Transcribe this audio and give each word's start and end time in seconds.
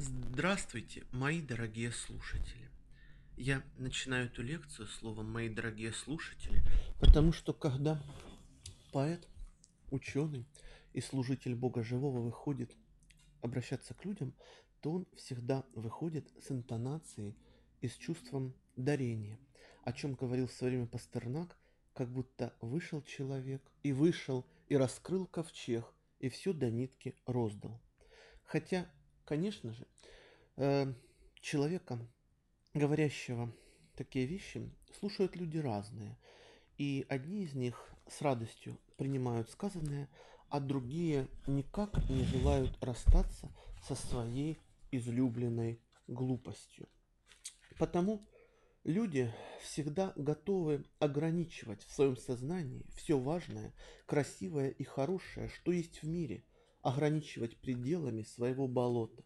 Здравствуйте, 0.00 1.04
мои 1.10 1.42
дорогие 1.42 1.90
слушатели. 1.90 2.70
Я 3.36 3.64
начинаю 3.78 4.26
эту 4.26 4.44
лекцию 4.44 4.86
словом 4.86 5.28
«мои 5.32 5.48
дорогие 5.48 5.92
слушатели», 5.92 6.62
потому 7.00 7.32
что 7.32 7.52
когда 7.52 8.00
поэт, 8.92 9.26
ученый 9.90 10.46
и 10.92 11.00
служитель 11.00 11.56
Бога 11.56 11.82
Живого 11.82 12.20
выходит 12.20 12.76
обращаться 13.42 13.92
к 13.92 14.04
людям, 14.04 14.34
то 14.82 14.92
он 14.92 15.08
всегда 15.16 15.64
выходит 15.74 16.30
с 16.46 16.52
интонацией 16.52 17.36
и 17.80 17.88
с 17.88 17.96
чувством 17.96 18.54
дарения, 18.76 19.40
о 19.82 19.92
чем 19.92 20.14
говорил 20.14 20.46
в 20.46 20.52
свое 20.52 20.74
время 20.74 20.86
Пастернак, 20.86 21.58
как 21.92 22.08
будто 22.08 22.54
вышел 22.60 23.02
человек 23.02 23.68
и 23.82 23.90
вышел, 23.90 24.46
и 24.68 24.76
раскрыл 24.76 25.26
ковчег, 25.26 25.92
и 26.20 26.28
все 26.28 26.52
до 26.52 26.70
нитки 26.70 27.16
роздал. 27.26 27.82
Хотя, 28.44 28.88
конечно 29.28 29.74
же, 29.74 29.86
э, 30.56 30.90
человека, 31.40 31.98
говорящего 32.72 33.52
такие 33.94 34.24
вещи, 34.24 34.70
слушают 34.98 35.36
люди 35.36 35.58
разные. 35.58 36.16
И 36.78 37.04
одни 37.10 37.44
из 37.44 37.52
них 37.52 37.90
с 38.08 38.22
радостью 38.22 38.78
принимают 38.96 39.50
сказанное, 39.50 40.08
а 40.48 40.60
другие 40.60 41.28
никак 41.46 42.08
не 42.08 42.24
желают 42.24 42.82
расстаться 42.82 43.52
со 43.86 43.94
своей 43.94 44.58
излюбленной 44.92 45.78
глупостью. 46.06 46.88
Потому 47.78 48.26
люди 48.82 49.30
всегда 49.60 50.14
готовы 50.16 50.86
ограничивать 51.00 51.84
в 51.84 51.92
своем 51.92 52.16
сознании 52.16 52.86
все 52.96 53.18
важное, 53.18 53.74
красивое 54.06 54.70
и 54.70 54.84
хорошее, 54.84 55.50
что 55.50 55.70
есть 55.70 56.02
в 56.02 56.08
мире, 56.08 56.44
ограничивать 56.82 57.56
пределами 57.58 58.22
своего 58.22 58.68
болота. 58.68 59.24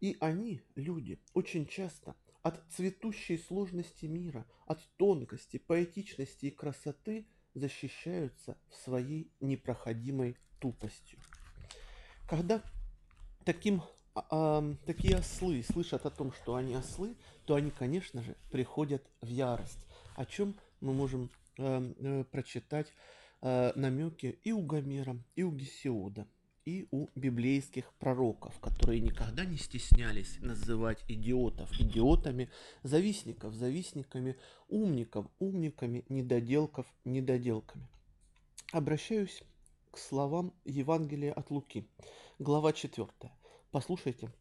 И 0.00 0.16
они, 0.20 0.62
люди, 0.74 1.20
очень 1.32 1.66
часто 1.66 2.14
от 2.42 2.62
цветущей 2.70 3.38
сложности 3.38 4.06
мира, 4.06 4.46
от 4.66 4.80
тонкости, 4.96 5.58
поэтичности 5.58 6.46
и 6.46 6.50
красоты 6.50 7.26
защищаются 7.54 8.56
в 8.68 8.74
своей 8.74 9.32
непроходимой 9.40 10.36
тупостью. 10.60 11.18
Когда 12.28 12.62
таким 13.44 13.82
а, 14.14 14.64
такие 14.86 15.16
ослы 15.16 15.62
слышат 15.62 16.06
о 16.06 16.10
том, 16.10 16.32
что 16.32 16.54
они 16.54 16.74
ослы, 16.74 17.16
то 17.44 17.54
они, 17.54 17.70
конечно 17.70 18.22
же, 18.22 18.36
приходят 18.50 19.02
в 19.20 19.28
ярость, 19.28 19.86
о 20.14 20.24
чем 20.24 20.56
мы 20.80 20.94
можем 20.94 21.30
э, 21.58 21.92
э, 21.98 22.24
прочитать 22.24 22.92
э, 23.42 23.72
намеки 23.76 24.38
и 24.42 24.52
у 24.52 24.62
Гомера, 24.62 25.16
и 25.34 25.42
у 25.42 25.52
Гесиода, 25.52 26.26
и 26.66 26.88
у 26.90 27.06
библейских 27.14 27.92
пророков, 27.94 28.58
которые 28.58 29.00
никогда 29.00 29.44
не 29.44 29.56
стеснялись 29.56 30.38
называть 30.40 31.04
идиотов 31.06 31.72
идиотами, 31.80 32.50
завистников 32.82 33.54
завистниками, 33.54 34.36
умников 34.68 35.26
умниками, 35.38 36.04
недоделков 36.08 36.86
недоделками. 37.04 37.86
Обращаюсь 38.72 39.44
к 39.92 39.98
словам 39.98 40.52
Евангелия 40.64 41.32
от 41.32 41.50
Луки, 41.50 41.86
глава 42.40 42.72
4. 42.72 43.08
Послушайте, 43.70 44.32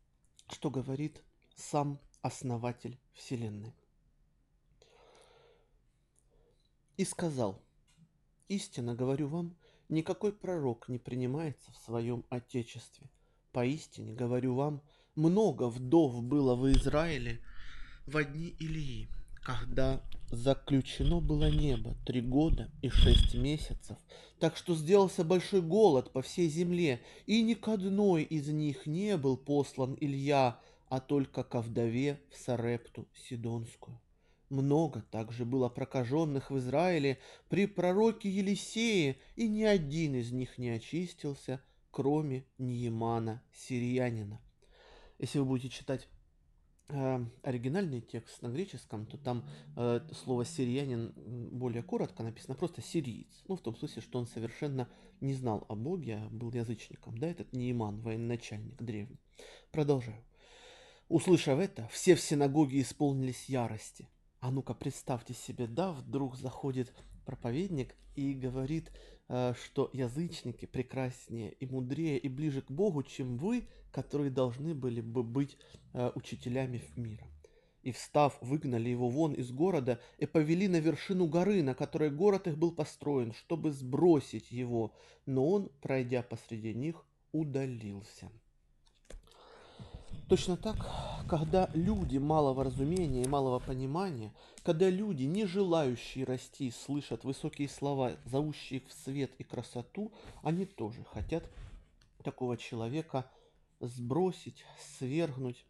что 0.49 0.71
говорит 0.71 1.21
сам 1.55 1.99
основатель 2.23 2.97
Вселенной. 3.13 3.71
И 6.97 7.05
сказал, 7.05 7.61
истинно 8.47 8.95
говорю 8.95 9.27
вам, 9.27 9.55
никакой 9.89 10.33
пророк 10.33 10.87
не 10.89 10.97
принимается 10.97 11.71
в 11.71 11.85
своем 11.85 12.25
отечестве. 12.29 13.09
Поистине 13.51 14.13
говорю 14.13 14.55
вам, 14.55 14.81
много 15.15 15.69
вдов 15.69 16.21
было 16.23 16.55
в 16.55 16.69
Израиле 16.71 17.39
в 18.05 18.17
одни 18.17 18.49
Илии, 18.59 19.07
когда 19.41 20.01
заключено 20.29 21.21
было 21.21 21.49
небо 21.49 21.95
три 22.05 22.21
года 22.21 22.69
и 22.81 22.89
шесть 22.89 23.35
месяцев, 23.35 23.97
так 24.39 24.57
что 24.57 24.75
сделался 24.75 25.23
большой 25.23 25.61
голод 25.61 26.11
по 26.11 26.21
всей 26.21 26.49
земле, 26.49 27.01
и 27.25 27.41
ни 27.41 27.53
к 27.53 27.67
одной 27.67 28.23
из 28.23 28.47
них 28.49 28.85
не 28.85 29.17
был 29.17 29.37
послан 29.37 29.95
Илья, 30.01 30.59
а 30.89 30.99
только 30.99 31.43
ко 31.43 31.61
вдове 31.61 32.19
в 32.31 32.37
Сарепту 32.37 33.07
Сидонскую. 33.13 33.99
Много 34.49 35.01
также 35.11 35.43
было 35.43 35.69
прокаженных 35.69 36.51
в 36.51 36.57
Израиле 36.57 37.19
при 37.49 37.65
пророке 37.65 38.29
Елисее, 38.29 39.17
и 39.35 39.47
ни 39.47 39.63
один 39.63 40.15
из 40.15 40.31
них 40.31 40.57
не 40.57 40.69
очистился, 40.69 41.61
кроме 41.89 42.45
Ниемана, 42.57 43.41
сириянина. 43.53 44.39
Если 45.17 45.39
вы 45.39 45.45
будете 45.45 45.69
читать 45.69 46.07
э, 46.89 47.25
оригинальный 47.41 48.01
текст 48.01 48.41
на 48.41 48.49
греческом, 48.49 49.05
то 49.07 49.17
там 49.17 49.47
э, 49.77 50.01
слово 50.13 50.45
сириянин 50.45 51.13
более 51.51 51.81
коротко 51.81 52.21
написано 52.21 52.53
просто 52.53 52.81
сириец. 52.81 53.43
Ну, 53.47 53.55
в 53.55 53.61
том 53.61 53.75
смысле, 53.75 54.01
что 54.01 54.19
он 54.19 54.27
совершенно 54.27 54.87
не 55.21 55.33
знал 55.33 55.65
о 55.69 55.75
Боге, 55.75 56.17
а 56.17 56.29
был 56.29 56.51
язычником. 56.51 57.17
Да, 57.17 57.27
этот 57.27 57.51
Неиман, 57.53 58.01
военачальник 58.01 58.81
древний. 58.81 59.19
Продолжаю. 59.71 60.23
Услышав 61.07 61.59
это, 61.59 61.87
все 61.89 62.15
в 62.15 62.21
синагоге 62.21 62.81
исполнились 62.81 63.47
ярости. 63.47 64.09
А 64.45 64.51
ну-ка, 64.51 64.75
представьте 64.75 65.33
себе, 65.33 65.65
да, 65.65 65.91
вдруг 65.91 66.35
заходит 66.35 66.93
проповедник 67.25 67.95
и 68.15 68.31
говорит, 68.33 68.91
э, 69.27 69.55
что 69.59 69.89
язычники 69.91 70.67
прекраснее 70.67 71.51
и 71.53 71.65
мудрее 71.65 72.19
и 72.19 72.29
ближе 72.29 72.61
к 72.61 72.69
Богу, 72.69 73.01
чем 73.01 73.37
вы, 73.37 73.67
которые 73.91 74.29
должны 74.29 74.75
были 74.75 75.01
бы 75.01 75.23
быть 75.23 75.57
э, 75.93 76.11
учителями 76.13 76.83
мира. 76.95 77.25
И 77.81 77.91
встав, 77.91 78.37
выгнали 78.39 78.87
его 78.87 79.09
вон 79.09 79.33
из 79.33 79.51
города 79.51 79.99
и 80.19 80.27
повели 80.27 80.67
на 80.67 80.79
вершину 80.79 81.25
горы, 81.25 81.63
на 81.63 81.73
которой 81.73 82.11
город 82.11 82.45
их 82.45 82.55
был 82.55 82.71
построен, 82.71 83.33
чтобы 83.33 83.71
сбросить 83.71 84.51
его. 84.51 84.93
Но 85.25 85.49
он, 85.49 85.71
пройдя 85.81 86.21
посреди 86.21 86.75
них, 86.75 87.03
удалился. 87.31 88.29
Точно 90.27 90.57
так, 90.57 90.75
когда 91.29 91.69
люди 91.75 92.17
малого 92.17 92.63
разумения 92.63 93.21
и 93.21 93.27
малого 93.27 93.59
понимания, 93.59 94.33
когда 94.63 94.89
люди, 94.89 95.23
не 95.23 95.45
желающие 95.45 96.25
расти, 96.25 96.71
слышат 96.71 97.23
высокие 97.23 97.69
слова, 97.69 98.13
зовущие 98.25 98.79
их 98.79 98.87
в 98.87 98.93
свет 98.93 99.31
и 99.37 99.43
красоту, 99.43 100.11
они 100.41 100.65
тоже 100.65 101.03
хотят 101.03 101.43
такого 102.23 102.57
человека 102.57 103.29
сбросить, 103.79 104.65
свергнуть, 104.97 105.63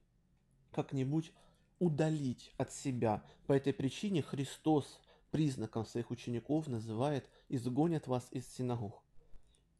как-нибудь 0.71 1.33
удалить 1.79 2.53
от 2.57 2.71
себя. 2.71 3.23
По 3.47 3.53
этой 3.53 3.73
причине 3.73 4.21
Христос 4.21 5.01
признаком 5.31 5.85
своих 5.85 6.11
учеников 6.11 6.67
называет 6.67 7.29
«изгонят 7.49 8.07
вас 8.07 8.25
из 8.31 8.47
синагог». 8.47 9.03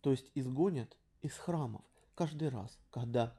То 0.02 0.12
есть 0.12 0.30
изгонят 0.36 0.98
из 1.22 1.32
храмов. 1.38 1.82
Каждый 2.14 2.50
раз, 2.50 2.78
когда 2.92 3.34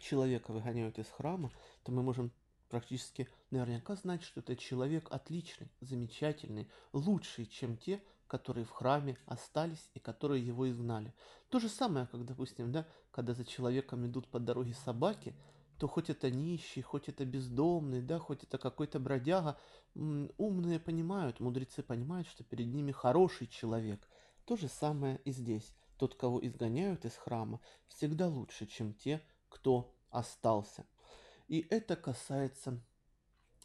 человека 0.00 0.52
выгоняют 0.52 0.98
из 0.98 1.06
храма, 1.08 1.50
то 1.82 1.92
мы 1.92 2.02
можем 2.02 2.32
практически 2.68 3.28
наверняка 3.50 3.94
знать, 3.96 4.22
что 4.22 4.40
это 4.40 4.56
человек 4.56 5.08
отличный, 5.10 5.70
замечательный, 5.80 6.68
лучший, 6.92 7.46
чем 7.46 7.76
те, 7.76 8.02
которые 8.26 8.64
в 8.64 8.70
храме 8.70 9.16
остались 9.26 9.90
и 9.94 10.00
которые 10.00 10.44
его 10.44 10.68
изгнали. 10.68 11.14
То 11.50 11.60
же 11.60 11.68
самое, 11.68 12.06
как, 12.06 12.24
допустим, 12.24 12.72
да, 12.72 12.86
когда 13.10 13.34
за 13.34 13.44
человеком 13.44 14.04
идут 14.06 14.26
по 14.28 14.40
дороге 14.40 14.74
собаки, 14.74 15.36
то 15.78 15.88
хоть 15.88 16.10
это 16.10 16.30
нищий, 16.30 16.82
хоть 16.82 17.08
это 17.08 17.24
бездомный, 17.24 18.02
да, 18.02 18.18
хоть 18.18 18.44
это 18.44 18.58
какой-то 18.58 18.98
бродяга, 18.98 19.58
умные 19.94 20.80
понимают, 20.80 21.40
мудрецы 21.40 21.82
понимают, 21.82 22.26
что 22.26 22.44
перед 22.44 22.66
ними 22.66 22.92
хороший 22.92 23.46
человек. 23.46 24.08
То 24.46 24.56
же 24.56 24.68
самое 24.68 25.20
и 25.24 25.32
здесь. 25.32 25.74
Тот, 25.98 26.14
кого 26.16 26.44
изгоняют 26.44 27.04
из 27.04 27.14
храма, 27.14 27.60
всегда 27.86 28.28
лучше, 28.28 28.66
чем 28.66 28.94
те, 28.94 29.22
кто 29.54 29.94
остался. 30.10 30.84
И 31.46 31.66
это 31.70 31.94
касается, 31.94 32.80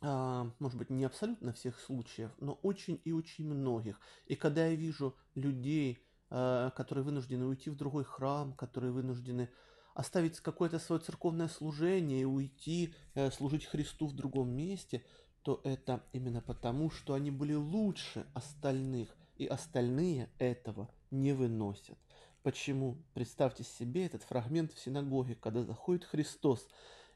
а, 0.02 0.52
может 0.60 0.78
быть, 0.78 0.90
не 0.92 1.04
абсолютно 1.04 1.52
всех 1.52 1.80
случаев, 1.80 2.32
но 2.40 2.54
очень 2.62 3.02
и 3.04 3.12
очень 3.12 3.46
многих. 3.46 4.00
И 4.28 4.36
когда 4.36 4.68
я 4.68 4.76
вижу 4.76 5.16
людей, 5.34 6.00
а, 6.30 6.70
которые 6.72 7.04
вынуждены 7.04 7.46
уйти 7.46 7.72
в 7.72 7.76
другой 7.76 8.04
храм, 8.04 8.54
которые 8.54 8.92
вынуждены 8.92 9.50
оставить 9.96 10.40
какое-то 10.40 10.78
свое 10.80 11.02
церковное 11.02 11.48
служение 11.48 12.22
и 12.22 12.26
уйти 12.26 12.94
э, 13.16 13.32
служить 13.32 13.66
Христу 13.66 14.08
в 14.08 14.14
другом 14.14 14.50
месте, 14.50 15.04
то 15.42 15.60
это 15.64 16.04
именно 16.14 16.42
потому, 16.42 16.90
что 16.92 17.16
они 17.16 17.32
были 17.32 17.56
лучше 17.56 18.26
остальных, 18.34 19.10
и 19.36 19.46
остальные 19.48 20.30
этого 20.38 20.90
не 21.12 21.34
выносят. 21.34 21.98
Почему? 22.44 22.98
Представьте 23.14 23.64
себе 23.64 24.06
этот 24.06 24.24
фрагмент 24.24 24.72
в 24.72 24.80
синагоге, 24.80 25.36
когда 25.36 25.64
заходит 25.64 26.06
Христос, 26.06 26.68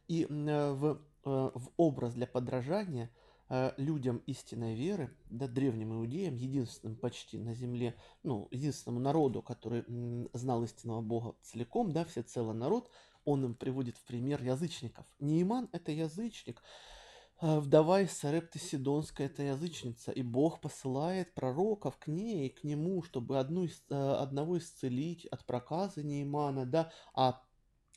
и 0.10 0.28
э, 0.30 0.72
в, 0.74 0.86
э, 1.24 1.52
в 1.54 1.70
образ 1.78 2.14
для 2.14 2.28
подражания 2.28 3.10
э, 3.48 3.72
людям 3.78 4.18
истинной 4.26 4.76
веры, 4.76 5.16
да, 5.30 5.48
древним 5.48 5.94
иудеям, 5.94 6.36
единственным 6.36 6.98
почти 6.98 7.40
на 7.40 7.54
земле, 7.54 7.96
ну, 8.24 8.50
единственному 8.52 9.00
народу, 9.00 9.42
который 9.42 9.86
знал 10.34 10.62
истинного 10.64 11.02
Бога 11.02 11.36
целиком, 11.42 11.94
да, 11.94 12.04
всецело 12.04 12.52
народ, 12.52 12.90
он 13.24 13.46
им 13.46 13.56
приводит 13.56 13.98
в 13.98 14.04
пример 14.04 14.44
язычников. 14.44 15.06
Неиман– 15.20 15.70
это 15.72 15.94
язычник, 15.94 16.62
вдова 17.44 18.02
из 18.02 18.12
Сарепты 18.12 18.58
Сидонская– 18.58 19.28
это 19.28 19.44
язычница, 19.44 20.12
и 20.12 20.22
Бог 20.22 20.62
посылает 20.62 21.34
пророков 21.34 21.98
к 21.98 22.08
ней, 22.08 22.50
к 22.50 22.64
нему, 22.64 23.04
чтобы 23.04 23.38
одну, 23.38 23.68
а, 23.90 24.22
одного 24.22 24.58
исцелить 24.58 25.26
от 25.26 25.46
проказа 25.46 26.04
Неимана, 26.04 26.66
да, 26.66 26.92
а 27.14 27.42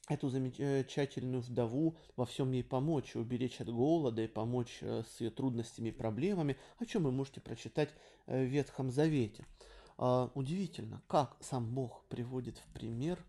эту 0.09 0.29
замечательную 0.29 1.43
вдову 1.43 1.97
во 2.17 2.27
всем 2.27 2.53
ей 2.53 2.65
помочь, 2.65 3.17
уберечь 3.17 3.61
от 3.61 3.69
голода 3.69 4.23
и 4.23 4.29
помочь 4.29 4.79
э, 4.81 5.03
с 5.05 5.21
ее 5.21 5.31
трудностями 5.31 5.89
и 5.89 5.93
проблемами, 5.93 6.57
о 6.79 6.87
чем 6.87 7.05
вы 7.05 7.13
можете 7.13 7.41
прочитать 7.41 7.91
э, 8.27 8.45
в 8.45 8.49
Ветхом 8.49 8.91
Завете. 8.91 9.47
А, 9.99 10.31
удивительно, 10.35 11.03
как 11.07 11.37
сам 11.41 11.75
Бог 11.75 12.05
приводит 12.09 12.59
в 12.59 12.73
пример 12.73 13.25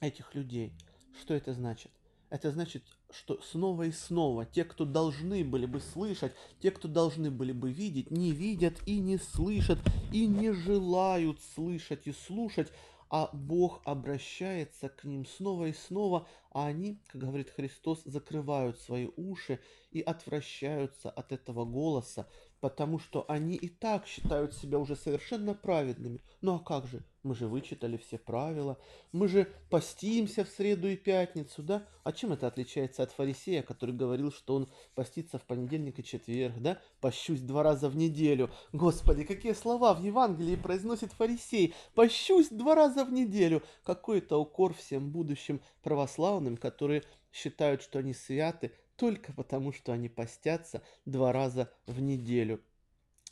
этих 0.00 0.34
людей. 0.34 0.72
Что 1.20 1.34
это 1.34 1.54
значит? 1.54 1.90
Это 2.28 2.50
значит, 2.50 2.84
что 3.10 3.40
снова 3.42 3.84
и 3.84 3.92
снова 3.92 4.44
те, 4.44 4.64
кто 4.64 4.84
должны 4.84 5.44
были 5.44 5.66
бы 5.66 5.80
слышать, 5.80 6.34
те, 6.60 6.70
кто 6.70 6.88
должны 6.88 7.30
были 7.30 7.52
бы 7.52 7.72
видеть, 7.72 8.10
не 8.10 8.32
видят 8.32 8.74
и 8.86 8.98
не 8.98 9.18
слышат, 9.18 9.78
и 10.12 10.26
не 10.26 10.52
желают 10.52 11.40
слышать 11.54 12.06
и 12.06 12.12
слушать, 12.12 12.72
а 13.08 13.30
Бог 13.32 13.82
обращается 13.84 14.88
к 14.88 15.04
ним 15.04 15.26
снова 15.26 15.66
и 15.66 15.72
снова, 15.72 16.26
а 16.50 16.66
они, 16.66 17.00
как 17.06 17.20
говорит 17.20 17.50
Христос, 17.50 18.02
закрывают 18.04 18.78
свои 18.80 19.08
уши 19.16 19.60
и 19.92 20.00
отвращаются 20.00 21.10
от 21.10 21.30
этого 21.32 21.64
голоса, 21.64 22.28
потому 22.66 22.98
что 22.98 23.24
они 23.28 23.54
и 23.54 23.68
так 23.68 24.08
считают 24.08 24.52
себя 24.52 24.80
уже 24.80 24.96
совершенно 24.96 25.54
праведными. 25.54 26.20
Ну 26.40 26.56
а 26.56 26.58
как 26.58 26.88
же? 26.88 27.04
Мы 27.22 27.36
же 27.36 27.46
вычитали 27.46 27.96
все 27.96 28.18
правила, 28.18 28.76
мы 29.12 29.28
же 29.28 29.46
постимся 29.70 30.44
в 30.44 30.48
среду 30.48 30.88
и 30.88 30.96
пятницу, 30.96 31.62
да? 31.62 31.86
А 32.02 32.10
чем 32.10 32.32
это 32.32 32.48
отличается 32.48 33.04
от 33.04 33.12
фарисея, 33.12 33.62
который 33.62 33.94
говорил, 33.94 34.32
что 34.32 34.56
он 34.56 34.68
постится 34.96 35.38
в 35.38 35.44
понедельник 35.44 36.00
и 36.00 36.04
четверг, 36.04 36.56
да? 36.58 36.80
Пощусь 37.00 37.38
два 37.40 37.62
раза 37.62 37.88
в 37.88 37.96
неделю. 37.96 38.50
Господи, 38.72 39.22
какие 39.22 39.52
слова 39.52 39.94
в 39.94 40.02
Евангелии 40.02 40.56
произносит 40.56 41.12
фарисей? 41.12 41.72
Пощусь 41.94 42.48
два 42.48 42.74
раза 42.74 43.04
в 43.04 43.12
неделю. 43.12 43.62
Какой 43.84 44.18
это 44.18 44.38
укор 44.38 44.74
всем 44.74 45.12
будущим 45.12 45.60
православным, 45.84 46.56
которые 46.56 47.04
считают, 47.32 47.82
что 47.82 48.00
они 48.00 48.12
святы, 48.12 48.72
только 48.96 49.32
потому, 49.32 49.72
что 49.72 49.92
они 49.92 50.08
постятся 50.08 50.82
два 51.04 51.32
раза 51.32 51.70
в 51.86 52.00
неделю. 52.00 52.60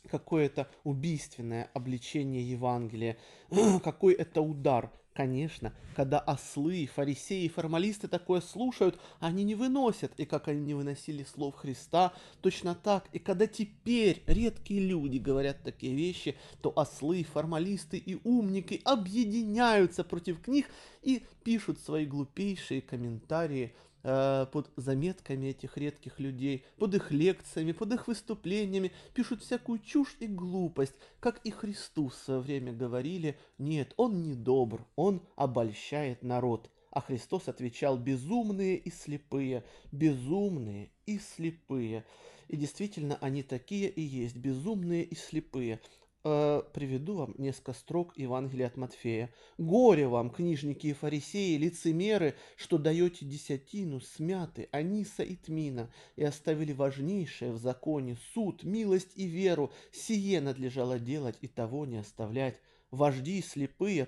Какое-то 0.09 0.69
убийственное 0.83 1.69
обличение 1.73 2.47
Евангелия, 2.47 3.17
какой 3.83 4.13
это 4.13 4.41
удар. 4.41 4.91
Конечно, 5.13 5.73
когда 5.95 6.19
ослы, 6.19 6.89
фарисеи 6.93 7.45
и 7.45 7.49
формалисты 7.49 8.09
такое 8.09 8.41
слушают, 8.41 8.99
они 9.21 9.45
не 9.45 9.55
выносят. 9.55 10.11
И 10.17 10.25
как 10.25 10.49
они 10.49 10.59
не 10.59 10.73
выносили 10.73 11.23
слов 11.23 11.55
Христа, 11.55 12.11
точно 12.41 12.75
так. 12.75 13.07
И 13.13 13.19
когда 13.19 13.47
теперь 13.47 14.21
редкие 14.27 14.81
люди 14.81 15.17
говорят 15.17 15.63
такие 15.63 15.95
вещи, 15.95 16.35
то 16.61 16.73
ослы, 16.75 17.23
формалисты 17.23 17.97
и 17.97 18.19
умники 18.25 18.81
объединяются 18.83 20.03
против 20.03 20.45
них 20.49 20.65
и 21.01 21.25
пишут 21.45 21.79
свои 21.79 22.05
глупейшие 22.05 22.81
комментарии 22.81 23.73
под 24.05 24.71
заметками 24.75 25.47
этих 25.47 25.77
редких 25.77 26.19
людей, 26.19 26.63
под 26.77 26.93
их 26.93 27.11
лекциями, 27.11 27.71
под 27.71 27.93
их 27.93 28.07
выступлениями, 28.07 28.91
пишут 29.15 29.41
всякую 29.41 29.79
чушь 29.79 30.15
и 30.19 30.27
глупость, 30.27 30.93
как 31.19 31.39
и 31.43 31.49
Христу 31.49 32.09
в 32.09 32.13
свое 32.13 32.39
время 32.39 32.71
говорили, 32.71 33.39
нет, 33.57 33.93
он 33.97 34.21
не 34.21 34.35
добр, 34.35 34.85
он 34.95 35.23
обольщает 35.35 36.21
народ. 36.21 36.69
А 36.91 37.01
Христос 37.01 37.47
отвечал, 37.47 37.97
безумные 37.97 38.77
и 38.77 38.91
слепые, 38.91 39.63
безумные 39.91 40.91
и 41.07 41.17
слепые. 41.17 42.05
И 42.47 42.57
действительно, 42.57 43.17
они 43.21 43.41
такие 43.41 43.89
и 43.89 44.01
есть, 44.01 44.37
безумные 44.37 45.03
и 45.03 45.15
слепые. 45.15 45.81
Э, 46.27 46.63
приведу 46.73 47.17
вам 47.17 47.35
несколько 47.37 47.73
строк 47.73 48.17
Евангелия 48.17 48.65
от 48.65 48.77
Матфея. 48.77 49.31
«Горе 49.59 50.07
вам, 50.07 50.31
книжники 50.31 50.87
и 50.87 50.93
фарисеи, 50.93 51.55
лицемеры, 51.55 52.33
что 52.55 52.79
даете 52.79 53.25
десятину 53.25 54.01
смяты, 54.01 54.67
аниса 54.71 55.21
и 55.21 55.35
тмина, 55.35 55.91
и 56.15 56.23
оставили 56.23 56.73
важнейшее 56.73 57.51
в 57.51 57.59
законе– 57.59 58.17
суд, 58.33 58.63
милость 58.63 59.11
и 59.13 59.27
веру. 59.27 59.71
Сие 59.91 60.41
надлежало 60.41 60.97
делать 60.97 61.37
и 61.41 61.47
того 61.47 61.85
не 61.85 61.97
оставлять. 61.97 62.59
Вожди 62.89 63.43
слепые, 63.43 64.07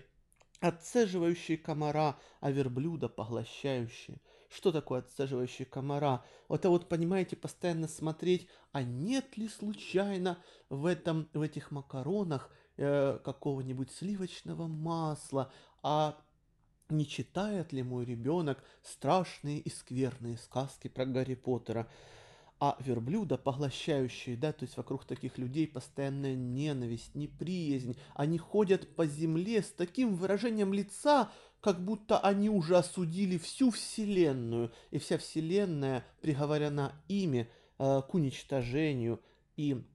отцеживающие 0.60 1.60
комара, 1.60 2.18
а 2.40 2.50
верблюда 2.50 3.10
поглощающие. 3.10 4.20
Что 4.50 4.72
такое 4.72 5.00
отсаживающий 5.00 5.66
комара? 5.66 6.26
Это 6.50 6.70
вот, 6.70 6.88
понимаете, 6.88 7.36
постоянно 7.36 7.88
смотреть, 7.88 8.48
а 8.72 8.82
нет 8.82 9.38
ли 9.38 9.50
случайно 9.50 10.42
в, 10.70 10.86
этом, 10.86 11.28
в 11.34 11.42
этих 11.42 11.72
макаронах 11.72 12.50
э, 12.78 13.20
какого-нибудь 13.24 13.92
сливочного 13.92 14.68
масла, 14.68 15.52
а 15.84 16.18
не 16.90 17.06
читает 17.06 17.74
ли 17.74 17.84
мой 17.84 18.06
ребенок 18.06 18.64
страшные 18.82 19.60
и 19.60 19.70
скверные 19.70 20.38
сказки 20.38 20.88
про 20.88 21.06
Гарри 21.06 21.36
Поттера? 21.36 21.88
А 22.60 22.76
верблюда, 22.80 23.38
поглощающие, 23.38 24.36
да, 24.36 24.52
то 24.52 24.66
есть 24.66 24.78
вокруг 24.78 25.06
таких 25.06 25.38
людей 25.38 25.68
постоянная 25.68 26.34
ненависть, 26.34 27.14
неприязнь, 27.14 27.96
они 28.16 28.40
ходят 28.40 28.96
по 28.96 29.06
земле 29.06 29.62
с 29.62 29.70
таким 29.70 30.16
выражением 30.16 30.74
лица, 30.74 31.30
как 31.62 31.84
будто 31.84 32.18
они 32.18 32.50
уже 32.50 32.78
осудили 32.78 33.38
всю 33.38 33.70
Вселенную, 33.70 34.72
и 34.90 34.98
вся 34.98 35.20
Вселенная 35.20 36.04
приговорена 36.22 36.94
ими 37.08 37.48
э, 37.78 38.02
к 38.02 38.14
уничтожению 38.16 39.22
и 39.56 39.86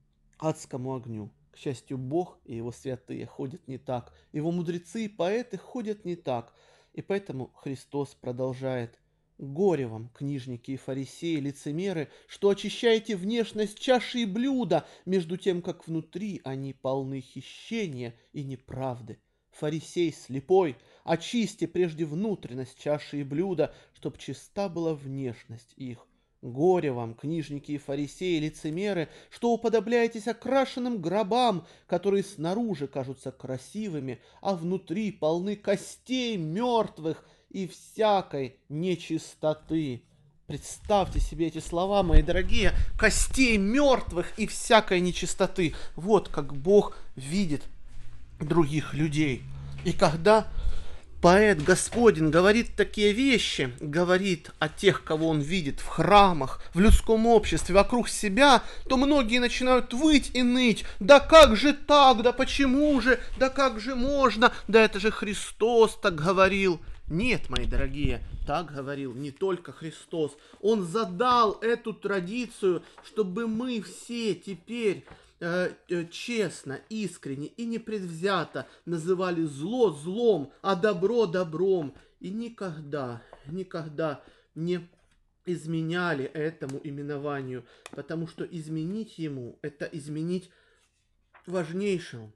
адскому 0.42 0.94
огню. 0.94 1.30
К 1.52 1.56
счастью, 1.56 1.98
Бог 1.98 2.38
и 2.44 2.56
его 2.56 2.72
святые 2.72 3.26
ходят 3.26 3.66
не 3.68 3.78
так, 3.78 4.12
его 4.32 4.50
мудрецы 4.50 5.04
и 5.04 5.08
поэты 5.08 5.56
ходят 5.56 6.04
не 6.04 6.16
так, 6.16 6.54
и 6.94 7.02
поэтому 7.02 7.52
Христос 7.54 8.14
продолжает 8.14 8.98
Горе 9.38 9.86
вам, 9.86 10.08
книжники 10.10 10.72
и 10.72 10.76
фарисеи, 10.76 11.36
лицемеры, 11.36 12.10
что 12.26 12.50
очищаете 12.50 13.16
внешность 13.16 13.78
чаши 13.78 14.20
и 14.20 14.24
блюда, 14.24 14.86
между 15.04 15.36
тем, 15.36 15.62
как 15.62 15.86
внутри 15.86 16.40
они 16.44 16.72
полны 16.72 17.20
хищения 17.20 18.14
и 18.32 18.44
неправды. 18.44 19.18
Фарисей 19.50 20.12
слепой, 20.12 20.76
очисти 21.04 21.66
прежде 21.66 22.04
внутренность 22.04 22.78
чаши 22.78 23.20
и 23.20 23.24
блюда, 23.24 23.74
чтоб 23.94 24.16
чиста 24.16 24.68
была 24.68 24.94
внешность 24.94 25.74
их. 25.76 26.06
Горе 26.42 26.90
вам, 26.90 27.14
книжники 27.14 27.70
и 27.70 27.78
фарисеи, 27.78 28.40
лицемеры, 28.40 29.08
что 29.30 29.52
уподобляетесь 29.52 30.26
окрашенным 30.26 31.00
гробам, 31.00 31.64
которые 31.86 32.24
снаружи 32.24 32.88
кажутся 32.88 33.30
красивыми, 33.30 34.20
а 34.40 34.56
внутри 34.56 35.12
полны 35.12 35.54
костей 35.54 36.36
мертвых 36.36 37.24
и 37.48 37.68
всякой 37.68 38.56
нечистоты. 38.68 40.02
Представьте 40.48 41.20
себе 41.20 41.46
эти 41.46 41.60
слова, 41.60 42.02
мои 42.02 42.22
дорогие, 42.22 42.72
костей 42.98 43.56
мертвых 43.56 44.36
и 44.36 44.48
всякой 44.48 45.00
нечистоты. 45.00 45.74
Вот 45.94 46.28
как 46.28 46.56
Бог 46.56 46.98
видит 47.14 47.62
других 48.40 48.94
людей. 48.94 49.44
И 49.84 49.92
когда 49.92 50.48
поэт 51.22 51.62
Господин 51.62 52.32
говорит 52.32 52.74
такие 52.76 53.12
вещи, 53.12 53.72
говорит 53.80 54.50
о 54.58 54.68
тех, 54.68 55.04
кого 55.04 55.28
он 55.28 55.40
видит 55.40 55.78
в 55.80 55.86
храмах, 55.86 56.60
в 56.74 56.80
людском 56.80 57.26
обществе, 57.28 57.74
вокруг 57.74 58.08
себя, 58.08 58.62
то 58.88 58.96
многие 58.96 59.38
начинают 59.38 59.94
выть 59.94 60.32
и 60.34 60.42
ныть. 60.42 60.84
Да 60.98 61.20
как 61.20 61.56
же 61.56 61.72
так? 61.72 62.22
Да 62.22 62.32
почему 62.32 63.00
же? 63.00 63.20
Да 63.38 63.48
как 63.48 63.80
же 63.80 63.94
можно? 63.94 64.52
Да 64.66 64.82
это 64.82 64.98
же 64.98 65.12
Христос 65.12 65.96
так 66.02 66.16
говорил. 66.16 66.80
Нет, 67.08 67.50
мои 67.50 67.66
дорогие, 67.66 68.22
так 68.46 68.72
говорил 68.72 69.14
не 69.14 69.30
только 69.30 69.70
Христос. 69.70 70.32
Он 70.60 70.82
задал 70.82 71.58
эту 71.60 71.92
традицию, 71.92 72.82
чтобы 73.04 73.46
мы 73.46 73.82
все 73.82 74.34
теперь 74.34 75.04
честно, 76.10 76.80
искренне 76.88 77.48
и 77.48 77.64
непредвзято 77.64 78.68
называли 78.84 79.42
зло 79.44 79.90
злом, 79.90 80.52
а 80.62 80.76
добро 80.76 81.26
добром. 81.26 81.94
И 82.20 82.30
никогда, 82.30 83.22
никогда 83.46 84.22
не 84.54 84.88
изменяли 85.44 86.24
этому 86.24 86.80
именованию, 86.84 87.64
потому 87.90 88.28
что 88.28 88.44
изменить 88.44 89.18
ему– 89.18 89.58
это 89.62 89.86
изменить 89.86 90.50
важнейшее, 91.46 92.32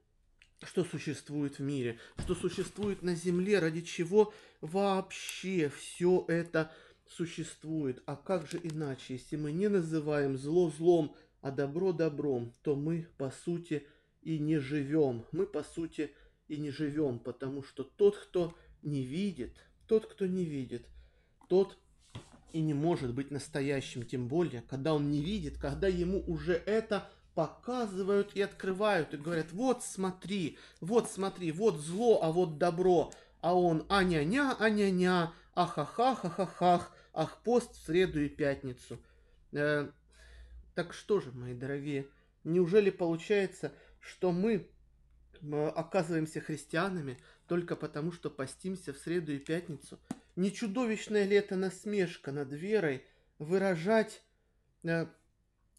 что 0.64 0.84
существует 0.84 1.58
в 1.58 1.62
мире, 1.62 2.00
что 2.18 2.34
существует 2.34 3.02
на 3.02 3.14
земле, 3.14 3.60
ради 3.60 3.82
чего 3.82 4.32
вообще 4.60 5.68
все 5.68 6.24
это 6.26 6.72
существует. 7.08 8.02
А 8.06 8.16
как 8.16 8.50
же 8.50 8.58
иначе, 8.62 9.14
если 9.14 9.36
мы 9.36 9.52
не 9.52 9.68
называем 9.68 10.36
зло 10.36 10.72
злом, 10.76 11.14
а 11.46 11.52
добро 11.52 11.92
добром, 11.92 12.52
то 12.62 12.74
мы, 12.74 13.06
по 13.18 13.30
сути, 13.30 13.86
и 14.20 14.36
не 14.40 14.58
живем. 14.58 15.24
Мы, 15.30 15.46
по 15.46 15.62
сути, 15.62 16.10
и 16.48 16.56
не 16.56 16.72
живем, 16.72 17.20
потому 17.20 17.62
что 17.62 17.84
тот, 17.84 18.16
кто 18.16 18.52
не 18.82 19.04
видит, 19.04 19.54
тот, 19.86 20.06
кто 20.06 20.26
не 20.26 20.44
видит, 20.44 20.84
тот 21.48 21.78
и 22.52 22.60
не 22.60 22.74
может 22.74 23.14
быть 23.14 23.30
настоящим, 23.30 24.04
тем 24.04 24.26
более, 24.26 24.62
когда 24.62 24.92
он 24.92 25.08
не 25.08 25.22
видит, 25.22 25.56
когда 25.56 25.86
ему 25.86 26.20
уже 26.26 26.54
это 26.54 27.08
показывают 27.36 28.34
и 28.34 28.42
открывают, 28.42 29.14
и 29.14 29.16
говорят, 29.16 29.52
вот 29.52 29.84
смотри, 29.84 30.58
вот 30.80 31.08
смотри, 31.08 31.52
вот 31.52 31.76
зло, 31.76 32.18
а 32.24 32.32
вот 32.32 32.58
добро, 32.58 33.12
а 33.40 33.54
он 33.54 33.86
а-ня-ня, 33.88 34.56
а-ня-ня, 34.58 35.32
ахахах, 35.54 36.24
ахахах, 36.24 36.92
ах, 37.12 37.40
пост 37.44 37.72
в 37.76 37.86
среду 37.86 38.20
и 38.20 38.28
пятницу. 38.28 38.98
Так 40.76 40.92
что 40.92 41.20
же, 41.20 41.32
мои 41.32 41.54
дорогие, 41.54 42.06
неужели 42.44 42.90
получается, 42.90 43.72
что 43.98 44.30
мы 44.30 44.68
оказываемся 45.74 46.42
христианами 46.42 47.18
только 47.48 47.76
потому, 47.76 48.12
что 48.12 48.28
постимся 48.28 48.92
в 48.92 48.98
среду 48.98 49.32
и 49.32 49.38
пятницу? 49.38 49.98
Не 50.36 50.52
чудовищная 50.52 51.24
ли 51.24 51.34
это 51.34 51.56
насмешка 51.56 52.30
над 52.30 52.52
верой 52.52 53.02
выражать 53.38 54.22
э, 54.82 55.06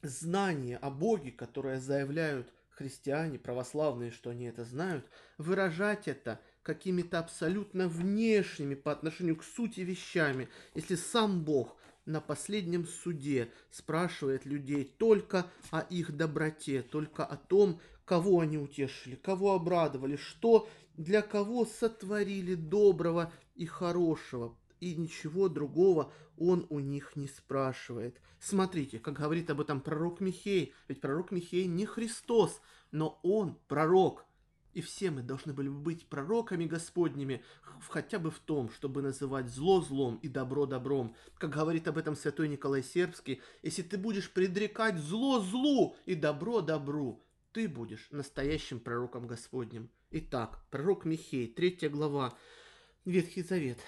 знание 0.01 0.77
о 0.77 0.89
Боге, 0.89 1.31
которое 1.31 1.79
заявляют 1.79 2.51
христиане, 2.71 3.37
православные, 3.37 4.09
что 4.09 4.31
они 4.31 4.45
это 4.45 4.65
знают, 4.65 5.05
выражать 5.37 6.07
это 6.07 6.41
какими-то 6.63 7.19
абсолютно 7.19 7.87
внешними 7.87 8.73
по 8.73 8.91
отношению 8.91 9.35
к 9.35 9.43
сути 9.43 9.81
вещами, 9.81 10.49
если 10.73 10.95
сам 10.95 11.43
Бог 11.43 11.76
на 12.07 12.21
последнем 12.21 12.87
суде 12.87 13.51
спрашивает 13.69 14.45
людей 14.45 14.85
только 14.97 15.45
о 15.69 15.81
их 15.81 16.15
доброте, 16.15 16.81
только 16.81 17.23
о 17.25 17.35
том, 17.35 17.79
кого 18.05 18.39
они 18.39 18.57
утешили, 18.57 19.15
кого 19.15 19.53
обрадовали, 19.53 20.15
что 20.15 20.67
для 20.95 21.21
кого 21.21 21.65
сотворили 21.65 22.55
доброго 22.55 23.31
и 23.55 23.65
хорошего, 23.65 24.55
и 24.79 24.95
ничего 24.95 25.49
другого 25.49 26.11
он 26.37 26.65
у 26.69 26.79
них 26.79 27.15
не 27.15 27.27
спрашивает. 27.27 28.21
Смотрите, 28.39 28.99
как 28.99 29.15
говорит 29.15 29.49
об 29.49 29.59
этом 29.59 29.81
пророк 29.81 30.21
Михей, 30.21 30.73
ведь 30.87 31.01
пророк 31.01 31.31
Михей 31.31 31.65
не 31.65 31.85
Христос, 31.85 32.61
но 32.91 33.19
он 33.23 33.57
пророк. 33.67 34.25
И 34.77 34.81
все 34.81 35.09
мы 35.09 35.23
должны 35.23 35.53
были 35.53 35.69
быть 35.69 36.05
пророками 36.05 36.65
Господними, 36.65 37.43
хотя 37.89 38.19
бы 38.19 38.29
в 38.29 38.37
том, 38.37 38.69
чтобы 38.69 39.01
называть 39.01 39.49
зло 39.49 39.81
злом 39.81 40.19
и 40.21 40.27
добро 40.27 40.67
добром. 40.67 41.15
Как 41.39 41.49
говорит 41.49 41.87
об 41.87 41.97
этом 41.97 42.15
святой 42.15 42.47
Николай 42.47 42.83
Сербский, 42.83 43.41
если 43.63 43.81
ты 43.81 43.97
будешь 43.97 44.29
предрекать 44.29 44.99
зло 44.99 45.39
злу 45.39 45.95
и 46.05 46.13
добро 46.13 46.61
добру, 46.61 47.23
ты 47.53 47.67
будешь 47.67 48.07
настоящим 48.11 48.79
пророком 48.79 49.25
Господним. 49.25 49.89
Итак, 50.11 50.63
пророк 50.69 51.05
Михей, 51.05 51.47
третья 51.47 51.89
глава, 51.89 52.37
Ветхий 53.03 53.41
Завет. 53.41 53.79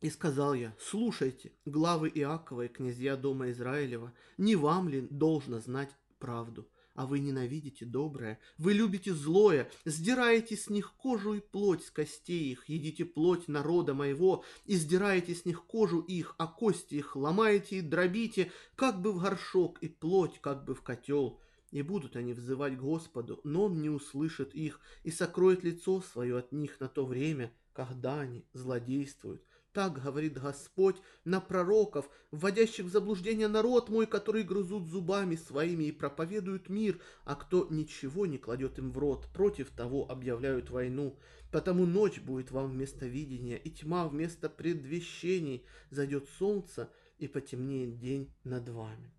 «И 0.00 0.10
сказал 0.10 0.54
я, 0.54 0.74
слушайте, 0.80 1.52
главы 1.64 2.08
Иакова 2.08 2.62
и 2.62 2.68
князья 2.68 3.14
дома 3.14 3.52
Израилева, 3.52 4.12
не 4.38 4.56
вам 4.56 4.88
ли 4.88 5.02
должно 5.02 5.60
знать 5.60 5.94
правду? 6.18 6.68
А 6.94 7.06
вы 7.06 7.18
ненавидите 7.18 7.84
доброе, 7.84 8.38
вы 8.56 8.72
любите 8.72 9.12
злое, 9.12 9.68
сдираете 9.84 10.56
с 10.56 10.70
них 10.70 10.92
кожу 10.96 11.34
и 11.34 11.40
плоть 11.40 11.84
с 11.84 11.90
костей 11.90 12.52
их, 12.52 12.68
едите 12.68 13.04
плоть 13.04 13.48
народа 13.48 13.94
моего, 13.94 14.44
и 14.64 14.76
сдираете 14.76 15.34
с 15.34 15.44
них 15.44 15.64
кожу 15.64 16.00
их, 16.00 16.36
а 16.38 16.46
кости 16.46 16.94
их 16.94 17.16
ломаете 17.16 17.78
и 17.78 17.80
дробите, 17.80 18.52
как 18.76 19.02
бы 19.02 19.10
в 19.10 19.20
горшок, 19.20 19.80
и 19.80 19.88
плоть, 19.88 20.38
как 20.40 20.64
бы 20.64 20.76
в 20.76 20.82
котел. 20.82 21.40
И 21.72 21.82
будут 21.82 22.14
они 22.14 22.32
взывать 22.32 22.76
Господу, 22.78 23.40
но 23.42 23.64
Он 23.64 23.82
не 23.82 23.90
услышит 23.90 24.54
их 24.54 24.78
и 25.02 25.10
сокроет 25.10 25.64
лицо 25.64 26.00
свое 26.00 26.38
от 26.38 26.52
них 26.52 26.78
на 26.78 26.86
то 26.86 27.04
время, 27.04 27.52
когда 27.72 28.20
они 28.20 28.46
злодействуют. 28.52 29.42
Так 29.74 30.00
говорит 30.00 30.40
Господь 30.40 31.02
на 31.24 31.40
пророков, 31.40 32.08
вводящих 32.30 32.86
в 32.86 32.90
заблуждение 32.90 33.48
народ 33.48 33.88
мой, 33.88 34.06
который 34.06 34.44
грызут 34.44 34.86
зубами 34.86 35.34
своими 35.34 35.86
и 35.86 35.92
проповедуют 35.92 36.68
мир, 36.68 37.00
а 37.24 37.34
кто 37.34 37.66
ничего 37.68 38.24
не 38.24 38.38
кладет 38.38 38.78
им 38.78 38.92
в 38.92 38.98
рот, 38.98 39.26
против 39.34 39.72
того 39.72 40.08
объявляют 40.08 40.70
войну. 40.70 41.18
Потому 41.50 41.86
ночь 41.86 42.20
будет 42.20 42.52
вам 42.52 42.70
вместо 42.70 43.06
видения, 43.06 43.56
и 43.56 43.68
тьма 43.68 44.06
вместо 44.06 44.48
предвещений. 44.48 45.66
Зайдет 45.90 46.28
солнце, 46.38 46.88
и 47.18 47.26
потемнеет 47.26 47.98
день 47.98 48.32
над 48.44 48.68
вами. 48.68 49.10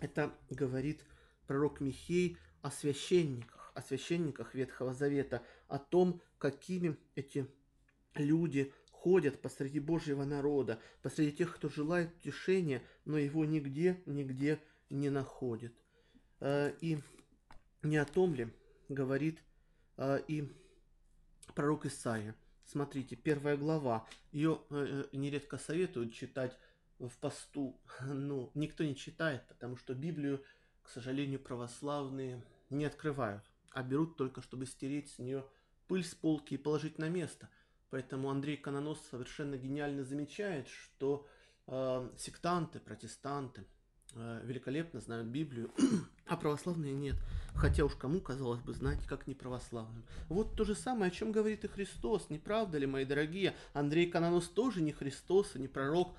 Это 0.00 0.32
говорит 0.48 1.04
пророк 1.48 1.80
Михей 1.80 2.36
о 2.60 2.70
священниках, 2.70 3.72
о 3.74 3.82
священниках 3.82 4.54
Ветхого 4.54 4.94
Завета, 4.94 5.42
о 5.66 5.80
том, 5.80 6.22
какими 6.38 6.96
эти 7.16 7.48
люди 8.14 8.72
ходят 9.02 9.40
посреди 9.40 9.80
Божьего 9.80 10.24
народа, 10.24 10.78
посреди 11.02 11.32
тех, 11.32 11.54
кто 11.54 11.68
желает 11.68 12.14
утешения, 12.16 12.82
но 13.04 13.18
его 13.18 13.44
нигде, 13.44 14.00
нигде 14.06 14.60
не 14.90 15.10
находит. 15.10 15.72
Э, 16.40 16.72
и 16.80 16.98
не 17.82 17.96
о 17.96 18.04
том 18.04 18.34
ли 18.34 18.48
говорит 18.88 19.40
э, 19.96 20.20
и 20.28 20.52
пророк 21.54 21.86
Исаия. 21.86 22.34
Смотрите, 22.64 23.16
первая 23.16 23.56
глава. 23.56 24.06
Ее 24.30 24.60
э, 24.70 25.04
нередко 25.12 25.58
советуют 25.58 26.12
читать 26.14 26.56
в 26.98 27.10
посту. 27.18 27.78
Ну, 28.06 28.50
никто 28.54 28.84
не 28.84 28.94
читает, 28.94 29.42
потому 29.48 29.76
что 29.76 29.94
Библию 29.94 30.42
к 30.82 30.88
сожалению, 30.88 31.40
православные 31.40 32.42
не 32.70 32.84
открывают, 32.84 33.42
а 33.70 33.82
берут 33.82 34.16
только, 34.16 34.42
чтобы 34.42 34.66
стереть 34.66 35.10
с 35.10 35.18
нее 35.18 35.44
пыль 35.88 36.04
с 36.04 36.14
полки 36.14 36.54
и 36.54 36.58
положить 36.58 36.98
на 36.98 37.08
место. 37.08 37.48
Поэтому 37.92 38.30
Андрей 38.30 38.56
Канонос 38.56 39.00
совершенно 39.10 39.56
гениально 39.56 40.02
замечает, 40.02 40.66
что 40.66 41.28
э, 41.68 42.10
сектанты, 42.18 42.80
протестанты 42.80 43.64
э, 44.14 44.40
великолепно 44.44 45.00
знают 45.00 45.28
Библию, 45.28 45.70
а 46.26 46.36
православные 46.36 46.94
нет. 46.94 47.14
Хотя 47.54 47.84
уж 47.84 47.94
кому, 47.94 48.20
казалось 48.20 48.62
бы, 48.62 48.72
знать, 48.72 49.06
как 49.06 49.28
не 49.28 49.36
православным. 49.36 50.04
Вот 50.28 50.56
то 50.56 50.64
же 50.64 50.74
самое, 50.74 51.12
о 51.12 51.14
чем 51.14 51.30
говорит 51.30 51.64
и 51.64 51.68
Христос, 51.68 52.30
не 52.30 52.40
правда 52.40 52.78
ли, 52.78 52.86
мои 52.86 53.04
дорогие? 53.04 53.54
Андрей 53.74 54.10
Канонос 54.10 54.48
тоже 54.48 54.82
не 54.82 54.90
Христос 54.90 55.54
и 55.54 55.60
не 55.60 55.68
пророк, 55.68 56.16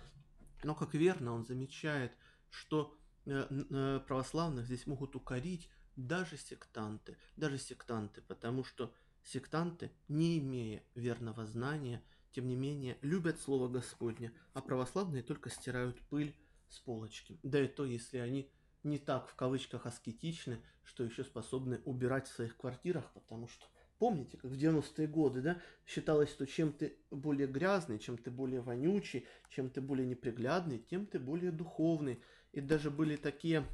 но 0.63 0.75
как 0.75 0.93
верно 0.93 1.33
он 1.33 1.43
замечает, 1.43 2.13
что 2.49 2.95
Э, 3.25 3.47
э, 3.49 4.01
православных 4.05 4.65
здесь 4.65 4.85
могут 4.85 5.15
укорить 5.15 5.69
даже 5.95 6.35
сектанты, 6.35 7.17
даже 7.37 7.57
сектанты, 7.57 8.21
потому 8.21 8.65
что 8.65 8.93
сектанты, 9.23 9.91
не 10.07 10.39
имея 10.39 10.83
верного 10.95 11.45
знания, 11.45 12.01
тем 12.31 12.47
не 12.47 12.55
менее 12.55 12.97
любят 13.01 13.39
Слово 13.39 13.67
Господне, 13.67 14.31
а 14.53 14.61
православные 14.61 15.23
только 15.23 15.49
стирают 15.49 15.99
пыль 16.09 16.35
с 16.69 16.79
полочки. 16.79 17.39
Да 17.43 17.61
и 17.61 17.67
то, 17.67 17.85
если 17.85 18.17
они 18.17 18.49
не 18.83 18.97
так 18.97 19.29
в 19.29 19.35
кавычках 19.35 19.85
аскетичны, 19.85 20.59
что 20.83 21.03
еще 21.03 21.23
способны 21.23 21.81
убирать 21.85 22.27
в 22.27 22.33
своих 22.33 22.57
квартирах, 22.57 23.11
потому 23.13 23.47
что 23.47 23.65
помните, 23.99 24.37
как 24.37 24.51
в 24.51 24.55
90-е 24.55 25.07
годы, 25.07 25.41
да, 25.41 25.61
считалось, 25.85 26.29
что 26.29 26.45
чем 26.45 26.73
ты 26.73 26.97
более 27.09 27.47
грязный, 27.47 27.99
чем 27.99 28.17
ты 28.17 28.31
более 28.31 28.61
вонючий, 28.61 29.25
чем 29.49 29.69
ты 29.69 29.79
более 29.79 30.07
неприглядный, 30.07 30.79
тем 30.79 31.05
ты 31.05 31.19
более 31.19 31.51
духовный. 31.51 32.21
И 32.51 32.59
даже 32.59 32.91
были 32.91 33.15
такие 33.15 33.65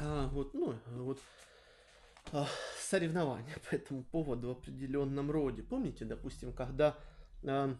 а, 0.00 0.28
вот, 0.28 0.54
ну, 0.54 0.76
вот 0.86 1.20
соревнования 2.78 3.56
по 3.70 3.74
этому 3.74 4.04
поводу 4.04 4.48
в 4.48 4.50
определенном 4.52 5.30
роде. 5.30 5.62
Помните, 5.62 6.04
допустим, 6.04 6.52
когда 6.52 6.96
а, 7.44 7.76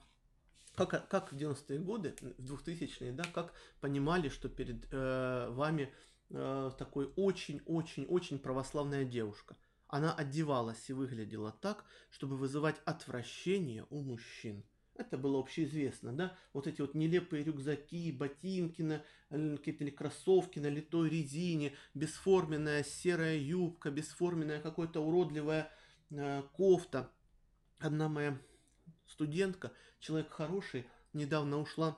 как, 0.74 1.08
как 1.08 1.32
в 1.32 1.36
90-е 1.36 1.78
годы, 1.80 2.14
в 2.20 2.52
2000-е, 2.52 3.12
да, 3.12 3.24
как 3.24 3.52
понимали, 3.80 4.28
что 4.28 4.48
перед 4.48 4.86
э, 4.92 5.48
вами 5.50 5.92
э, 6.30 6.70
такой 6.78 7.12
очень-очень-очень 7.16 8.38
православная 8.38 9.04
девушка. 9.04 9.56
Она 9.88 10.14
одевалась 10.14 10.88
и 10.90 10.92
выглядела 10.92 11.50
так, 11.50 11.84
чтобы 12.10 12.36
вызывать 12.36 12.76
отвращение 12.84 13.86
у 13.90 14.02
мужчин. 14.02 14.64
Это 14.98 15.16
было 15.16 15.38
общеизвестно, 15.38 16.12
да? 16.12 16.36
Вот 16.52 16.66
эти 16.66 16.80
вот 16.80 16.94
нелепые 16.94 17.44
рюкзаки, 17.44 18.10
ботинки 18.10 18.82
на 18.82 19.04
э, 19.30 19.56
какие-то 19.56 19.88
кроссовки 19.92 20.58
на 20.58 20.66
литой 20.66 21.08
резине, 21.08 21.72
бесформенная 21.94 22.82
серая 22.82 23.36
юбка, 23.38 23.92
бесформенная 23.92 24.60
какая-то 24.60 25.00
уродливая 25.00 25.70
э, 26.10 26.42
кофта. 26.52 27.08
Одна 27.78 28.08
моя 28.08 28.36
студентка, 29.06 29.72
человек 30.00 30.30
хороший, 30.30 30.84
недавно 31.12 31.60
ушла 31.60 31.96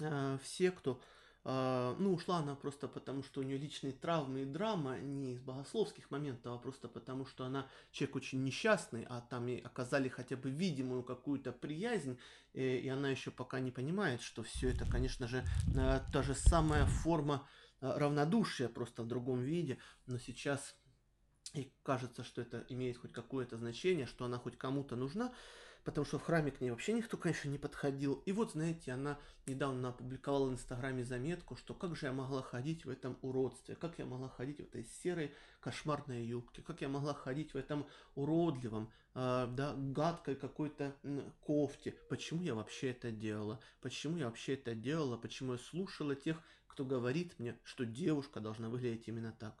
э, 0.00 0.38
в 0.42 0.46
секту, 0.46 1.00
ну, 1.44 2.12
ушла 2.12 2.38
она 2.38 2.54
просто 2.54 2.88
потому, 2.88 3.22
что 3.22 3.40
у 3.40 3.42
нее 3.42 3.56
личные 3.56 3.92
травмы 3.92 4.42
и 4.42 4.44
драма 4.44 4.98
не 4.98 5.32
из 5.32 5.40
богословских 5.40 6.10
моментов, 6.10 6.54
а 6.54 6.58
просто 6.58 6.88
потому, 6.88 7.24
что 7.24 7.44
она 7.44 7.66
человек 7.90 8.16
очень 8.16 8.44
несчастный, 8.44 9.06
а 9.08 9.20
там 9.20 9.46
ей 9.46 9.60
оказали 9.60 10.08
хотя 10.08 10.36
бы 10.36 10.50
видимую 10.50 11.02
какую-то 11.02 11.52
приязнь, 11.52 12.18
и 12.52 12.88
она 12.88 13.08
еще 13.10 13.30
пока 13.30 13.60
не 13.60 13.70
понимает, 13.70 14.20
что 14.20 14.42
все 14.42 14.70
это, 14.70 14.84
конечно 14.84 15.26
же, 15.28 15.44
э, 15.74 16.00
та 16.12 16.22
же 16.22 16.34
самая 16.34 16.86
форма 16.86 17.46
э, 17.80 17.90
равнодушия, 17.96 18.68
просто 18.68 19.02
в 19.02 19.06
другом 19.06 19.40
виде, 19.40 19.78
но 20.06 20.18
сейчас 20.18 20.76
и 21.54 21.72
кажется, 21.82 22.24
что 22.24 22.42
это 22.42 22.66
имеет 22.68 22.98
хоть 22.98 23.12
какое-то 23.12 23.56
значение, 23.56 24.06
что 24.06 24.24
она 24.24 24.38
хоть 24.38 24.58
кому-то 24.58 24.96
нужна, 24.96 25.32
потому 25.88 26.04
что 26.04 26.18
в 26.18 26.22
храме 26.24 26.50
к 26.50 26.60
ней 26.60 26.70
вообще 26.70 26.92
никто, 26.92 27.16
конечно, 27.16 27.48
не 27.48 27.56
подходил. 27.56 28.22
И 28.26 28.32
вот, 28.32 28.52
знаете, 28.52 28.92
она 28.92 29.18
недавно 29.46 29.88
опубликовала 29.88 30.50
в 30.50 30.52
Инстаграме 30.52 31.02
заметку, 31.02 31.56
что 31.56 31.72
как 31.72 31.96
же 31.96 32.04
я 32.04 32.12
могла 32.12 32.42
ходить 32.42 32.84
в 32.84 32.90
этом 32.90 33.16
уродстве, 33.22 33.74
как 33.74 33.98
я 33.98 34.04
могла 34.04 34.28
ходить 34.28 34.58
в 34.58 34.64
этой 34.64 34.84
серой 34.84 35.32
кошмарной 35.60 36.26
юбке, 36.26 36.60
как 36.60 36.82
я 36.82 36.90
могла 36.90 37.14
ходить 37.14 37.54
в 37.54 37.56
этом 37.56 37.86
уродливом, 38.16 38.92
э, 39.14 39.48
да, 39.50 39.72
гадкой 39.78 40.36
какой-то 40.36 40.94
кофте, 41.40 41.92
почему 42.10 42.42
я 42.42 42.54
вообще 42.54 42.90
это 42.90 43.10
делала, 43.10 43.58
почему 43.80 44.18
я 44.18 44.26
вообще 44.26 44.56
это 44.56 44.74
делала, 44.74 45.16
почему 45.16 45.52
я 45.52 45.58
слушала 45.58 46.14
тех, 46.14 46.36
кто 46.66 46.84
говорит 46.84 47.38
мне, 47.38 47.58
что 47.64 47.86
девушка 47.86 48.40
должна 48.40 48.68
выглядеть 48.68 49.08
именно 49.08 49.32
так. 49.32 49.54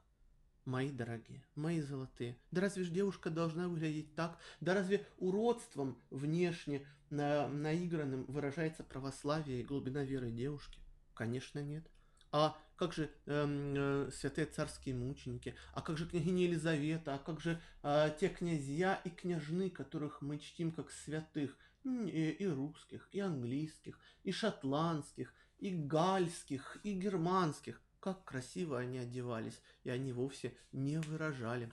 Мои 0.68 0.90
дорогие, 0.90 1.42
мои 1.54 1.80
золотые, 1.80 2.36
да 2.50 2.60
разве 2.60 2.84
же 2.84 2.90
девушка 2.90 3.30
должна 3.30 3.68
выглядеть 3.68 4.14
так? 4.14 4.38
Да 4.60 4.74
разве 4.74 5.06
уродством 5.16 5.96
внешне 6.10 6.86
на, 7.08 7.48
наигранным 7.48 8.26
выражается 8.26 8.84
православие 8.84 9.62
и 9.62 9.64
глубина 9.64 10.04
веры 10.04 10.30
девушки? 10.30 10.78
Конечно, 11.14 11.60
нет. 11.60 11.90
А 12.32 12.54
как 12.76 12.92
же 12.92 13.04
э, 13.04 13.08
э, 13.24 14.10
святые 14.12 14.44
царские 14.44 14.94
мученики? 14.94 15.54
А 15.72 15.80
как 15.80 15.96
же 15.96 16.06
княгиня 16.06 16.42
Елизавета? 16.42 17.14
А 17.14 17.18
как 17.18 17.40
же 17.40 17.58
э, 17.82 18.14
те 18.20 18.28
князья 18.28 19.00
и 19.06 19.08
княжны, 19.08 19.70
которых 19.70 20.20
мы 20.20 20.36
чтим 20.38 20.72
как 20.72 20.90
святых? 20.90 21.56
И, 21.84 22.36
и 22.38 22.46
русских, 22.46 23.08
и 23.12 23.20
английских, 23.20 23.98
и 24.22 24.32
шотландских, 24.32 25.32
и 25.60 25.70
гальских, 25.70 26.76
и 26.82 26.92
германских 26.92 27.80
как 28.00 28.24
красиво 28.24 28.78
они 28.78 28.98
одевались, 28.98 29.60
и 29.84 29.90
они 29.90 30.12
вовсе 30.12 30.56
не 30.72 30.98
выражали 30.98 31.72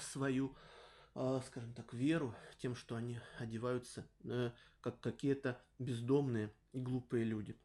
свою, 0.00 0.54
а, 1.14 1.40
скажем 1.46 1.74
так, 1.74 1.92
веру 1.92 2.34
тем, 2.58 2.74
что 2.74 2.96
они 2.96 3.18
одеваются 3.38 4.06
э, 4.24 4.50
как 4.80 5.00
какие-то 5.00 5.60
бездомные 5.78 6.52
и 6.72 6.80
глупые 6.80 7.24
люди. 7.24 7.56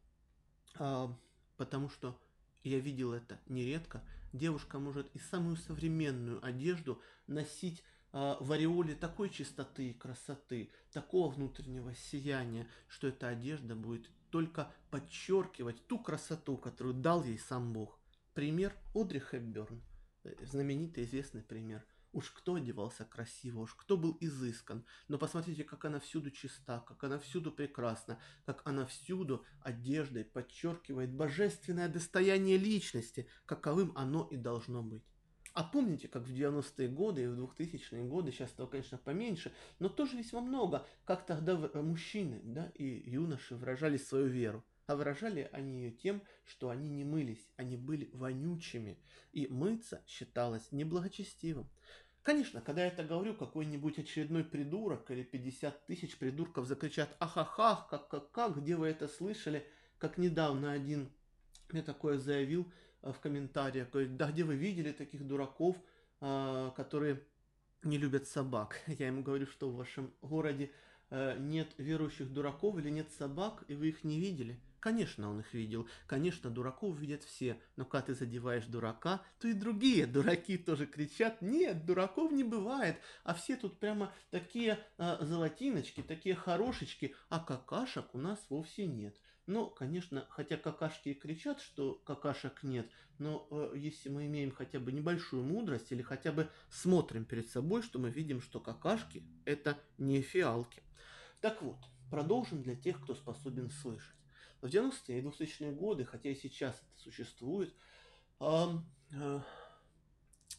А, 0.76 1.14
потому 1.58 1.90
что 1.90 2.20
я 2.64 2.80
видел 2.80 3.14
это 3.14 3.40
нередко. 3.48 4.04
Девушка 4.34 4.80
может 4.80 5.10
и 5.16 5.20
самую 5.20 5.58
современную 5.58 6.46
одежду 6.46 7.02
носить 7.28 7.84
а, 8.12 8.38
в 8.40 8.52
ореоле 8.52 8.96
такой 8.96 9.30
чистоты 9.30 9.90
и 9.90 9.94
красоты, 9.94 10.70
такого 10.92 11.30
внутреннего 11.32 11.94
сияния, 11.94 12.68
что 12.88 13.08
эта 13.08 13.28
одежда 13.28 13.76
будет 13.76 14.10
только 14.30 14.72
подчеркивать 14.90 15.86
ту 15.88 16.00
красоту, 16.00 16.58
которую 16.58 16.96
дал 16.96 17.24
ей 17.24 17.40
сам 17.40 17.74
Бог. 17.74 18.00
Пример 18.34 18.74
Одри 18.94 19.20
Хепберн, 19.20 19.82
э, 20.24 20.46
знаменитый 20.46 21.04
известный 21.04 21.42
пример. 21.42 21.86
Уж 22.14 22.32
кто 22.32 22.56
одевался 22.56 23.06
красиво, 23.06 23.60
уж 23.60 23.76
кто 23.76 23.98
был 23.98 24.18
изыскан. 24.22 24.86
Но 25.08 25.18
посмотрите, 25.18 25.64
как 25.64 25.86
она 25.86 26.00
всюду 26.00 26.32
чиста, 26.32 26.80
как 26.80 27.04
она 27.04 27.20
всюду 27.20 27.52
прекрасна, 27.52 28.20
как 28.46 28.62
она 28.66 28.86
всюду 28.86 29.46
одеждой 29.62 30.24
подчеркивает 30.24 31.14
божественное 31.14 31.90
достояние 31.90 32.58
личности, 32.58 33.28
каковым 33.46 33.92
оно 33.96 34.28
и 34.32 34.38
должно 34.38 34.82
быть. 34.82 35.04
А 35.58 35.64
помните, 35.64 36.08
как 36.08 36.22
в 36.22 36.32
90-е 36.32 36.88
годы 36.88 37.24
и 37.24 37.26
в 37.26 37.34
2000-е 37.34 38.04
годы, 38.04 38.32
сейчас 38.32 38.52
этого, 38.52 38.68
конечно, 38.68 39.00
поменьше, 39.00 39.52
но 39.80 39.90
тоже 39.90 40.16
весьма 40.16 40.40
много, 40.40 40.86
как 41.04 41.26
тогда 41.26 41.54
э, 41.54 41.82
мужчины 41.82 42.40
да, 42.44 42.72
и 42.76 43.10
юноши 43.10 43.56
выражали 43.56 43.98
свою 43.98 44.28
веру. 44.28 44.64
А 44.86 44.96
выражали 44.96 45.50
они 45.52 45.82
ее 45.82 45.90
тем, 45.90 46.22
что 46.46 46.70
они 46.70 46.90
не 46.90 47.04
мылись, 47.04 47.50
они 47.56 47.76
были 47.76 48.12
вонючими, 48.14 49.00
и 49.32 49.48
мыться 49.48 50.04
считалось 50.06 50.72
неблагочестивым. 50.72 51.68
Конечно, 52.22 52.62
когда 52.62 52.84
я 52.84 52.90
это 52.90 53.04
говорю, 53.04 53.34
какой-нибудь 53.34 53.98
очередной 53.98 54.44
придурок 54.44 55.10
или 55.10 55.24
50 55.24 55.88
тысяч 55.88 56.20
придурков 56.20 56.68
закричат 56.68 57.10
«Ахахах, 57.18 57.90
как, 57.90 58.10
как, 58.10 58.32
как, 58.32 58.58
где 58.58 58.76
вы 58.76 58.90
это 58.90 59.08
слышали?» 59.08 59.66
Как 59.98 60.20
недавно 60.20 60.72
один 60.72 61.10
мне 61.72 61.82
такое 61.82 62.20
заявил– 62.20 62.72
в 63.02 63.20
комментариях, 63.20 63.90
говорит, 63.90 64.18
да 64.18 64.32
где 64.32 64.44
вы 64.44 64.56
видели 64.56 64.92
таких 64.92 65.26
дураков, 65.26 65.76
э, 66.22 66.72
которые 66.76 67.24
не 67.84 67.98
любят 67.98 68.28
собак? 68.28 68.82
Я 68.88 69.08
ему 69.08 69.24
говорю, 69.24 69.48
что 69.48 69.70
в 69.70 69.76
вашем 69.76 70.14
городе 70.22 70.72
э, 71.10 71.38
нет 71.40 71.70
верующих 71.78 72.32
дураков 72.32 72.78
или 72.78 72.90
нет 72.90 73.12
собак, 73.12 73.64
и 73.68 73.76
вы 73.76 73.90
их 73.90 74.04
не 74.04 74.20
видели. 74.20 74.60
Конечно, 74.80 75.30
он 75.30 75.40
их 75.40 75.54
видел. 75.54 75.90
Конечно, 76.06 76.50
дураков 76.50 76.98
видят 76.98 77.24
все. 77.24 77.60
Но 77.76 77.86
когда 77.86 78.08
ты 78.08 78.14
задеваешь 78.14 78.66
дурака, 78.66 79.22
то 79.40 79.48
и 79.48 79.54
другие 79.54 80.06
дураки 80.06 80.58
тоже 80.58 80.86
кричат, 80.86 81.42
нет, 81.42 81.86
дураков 81.86 82.32
не 82.32 82.44
бывает. 82.44 82.98
А 83.24 83.34
все 83.34 83.56
тут 83.56 83.80
прямо 83.80 84.14
такие 84.30 84.80
э, 84.98 85.18
золотиночки, 85.22 86.04
такие 86.04 86.36
хорошечки, 86.36 87.16
а 87.30 87.40
какашек 87.40 88.14
у 88.14 88.18
нас 88.18 88.40
вовсе 88.50 88.86
нет. 88.86 89.20
Ну, 89.48 89.70
конечно, 89.70 90.28
хотя 90.30 90.58
какашки 90.58 91.14
кричат, 91.14 91.62
что 91.62 91.94
какашек 92.06 92.64
нет, 92.64 92.86
но 93.18 93.48
э, 93.50 93.76
если 93.78 94.10
мы 94.10 94.26
имеем 94.26 94.52
хотя 94.52 94.78
бы 94.78 94.92
небольшую 94.92 95.42
мудрость 95.44 95.90
или 95.94 96.02
хотя 96.02 96.34
бы 96.34 96.50
смотрим 96.70 97.24
перед 97.24 97.50
собой, 97.50 97.82
что 97.82 97.98
мы 97.98 98.10
видим, 98.10 98.42
что 98.42 98.60
какашки 98.60 99.24
это 99.46 99.80
не 99.98 100.22
фиалки. 100.22 100.84
Так 101.40 101.62
вот, 101.62 101.78
продолжим 102.12 102.62
для 102.62 102.76
тех, 102.76 103.02
кто 103.02 103.16
способен 103.16 103.72
слышать. 103.72 104.18
В 104.60 104.66
90-е 104.66 105.20
и 105.20 105.22
2000-е 105.22 105.72
годы, 105.72 106.04
хотя 106.04 106.30
и 106.30 106.36
сейчас 106.36 106.76
это 106.76 107.02
существует, 107.02 107.74
э, 108.42 108.66
э, 109.12 109.40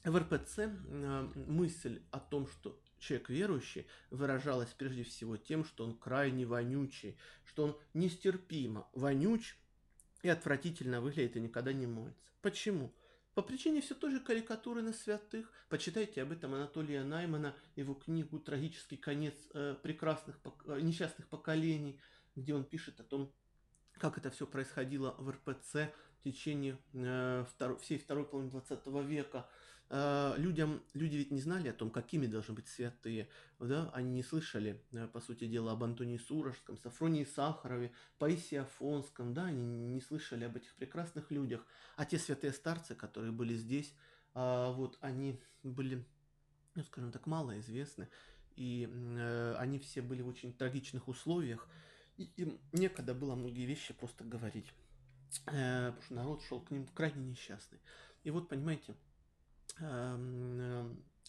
в 0.05 0.17
РПЦ 0.17 0.59
э, 0.61 1.33
мысль 1.47 2.03
о 2.11 2.21
том, 2.21 2.49
что 2.49 2.81
человек 2.99 3.29
верующий 3.29 3.87
выражалась 4.11 4.71
прежде 4.71 5.05
всего 5.05 5.37
тем, 5.37 5.65
что 5.65 5.85
он 5.85 5.97
крайне 5.97 6.47
вонючий, 6.47 7.17
что 7.45 7.65
он 7.65 7.79
нестерпимо 7.95 8.89
вонюч 8.93 9.57
и 10.23 10.29
отвратительно 10.29 11.01
выглядит 11.01 11.37
и 11.37 11.41
никогда 11.41 11.73
не 11.73 11.87
моется. 11.87 12.33
Почему? 12.43 12.93
По 13.35 13.43
причине 13.43 13.81
все 13.81 13.95
той 13.95 14.11
же 14.11 14.19
карикатуры 14.19 14.83
на 14.83 14.93
святых. 14.93 15.53
Почитайте 15.69 16.23
об 16.23 16.33
этом 16.33 16.55
Анатолия 16.55 17.05
Наймана, 17.05 17.55
его 17.77 17.95
книгу 17.95 18.41
«Трагический 18.41 18.97
конец 18.97 19.35
э, 19.55 19.77
прекрасных, 19.81 20.41
э, 20.67 20.81
несчастных 20.81 21.29
поколений», 21.29 22.01
где 22.35 22.55
он 22.55 22.65
пишет 22.65 22.99
о 22.99 23.05
том, 23.05 23.33
как 23.93 24.19
это 24.19 24.31
все 24.31 24.45
происходило 24.45 25.15
в 25.19 25.31
РПЦ 25.31 25.93
в 26.19 26.25
течение 26.25 26.79
э, 26.95 27.45
втор- 27.45 27.79
всей 27.79 27.99
второй 27.99 28.25
половины 28.25 28.51
20 28.51 28.87
века. 29.07 29.49
Э, 29.91 30.35
людям, 30.37 30.83
люди 30.93 31.17
ведь 31.17 31.31
не 31.31 31.41
знали 31.41 31.69
о 31.69 31.73
том, 31.73 31.91
какими 31.91 32.27
должны 32.27 32.55
быть 32.55 32.69
святые, 32.69 33.29
да, 33.59 33.91
они 33.95 34.11
не 34.11 34.23
слышали, 34.23 34.83
э, 34.93 35.07
по 35.07 35.21
сути 35.21 35.47
дела, 35.47 35.73
об 35.73 35.83
Антонии 35.83 36.19
Сурожском, 36.19 36.77
Сафронии 36.77 37.25
Сахарове, 37.25 37.93
Паисии 38.19 38.57
Афонском, 38.57 39.33
да, 39.33 39.47
они 39.47 39.63
не 39.63 40.01
слышали 40.03 40.45
об 40.45 40.57
этих 40.57 40.75
прекрасных 40.75 41.31
людях, 41.31 41.67
а 41.97 42.05
те 42.05 42.19
святые 42.19 42.53
старцы, 42.53 42.95
которые 42.95 43.33
были 43.33 43.55
здесь, 43.55 43.95
а, 44.35 44.73
вот, 44.73 44.99
они 45.01 45.41
были, 45.63 46.05
ну, 46.75 46.83
скажем 46.85 47.11
так, 47.11 47.27
малоизвестны, 47.27 48.09
и 48.57 48.91
э, 48.93 49.55
они 49.59 49.79
все 49.79 50.03
были 50.03 50.21
в 50.21 50.29
очень 50.29 50.53
трагичных 50.53 51.09
условиях, 51.09 51.67
и 52.19 52.25
им 52.37 52.61
некогда 52.73 53.15
было 53.15 53.37
многие 53.37 53.65
вещи 53.65 53.95
просто 53.95 54.25
говорить, 54.25 54.67
э, 55.47 55.87
потому 55.87 56.03
что 56.03 56.15
народ 56.15 56.43
шел 56.43 56.61
к 56.61 56.71
ним 56.71 56.87
крайне 56.89 57.25
несчастный. 57.25 57.79
И 58.25 58.31
вот, 58.31 58.49
понимаете, 58.49 58.95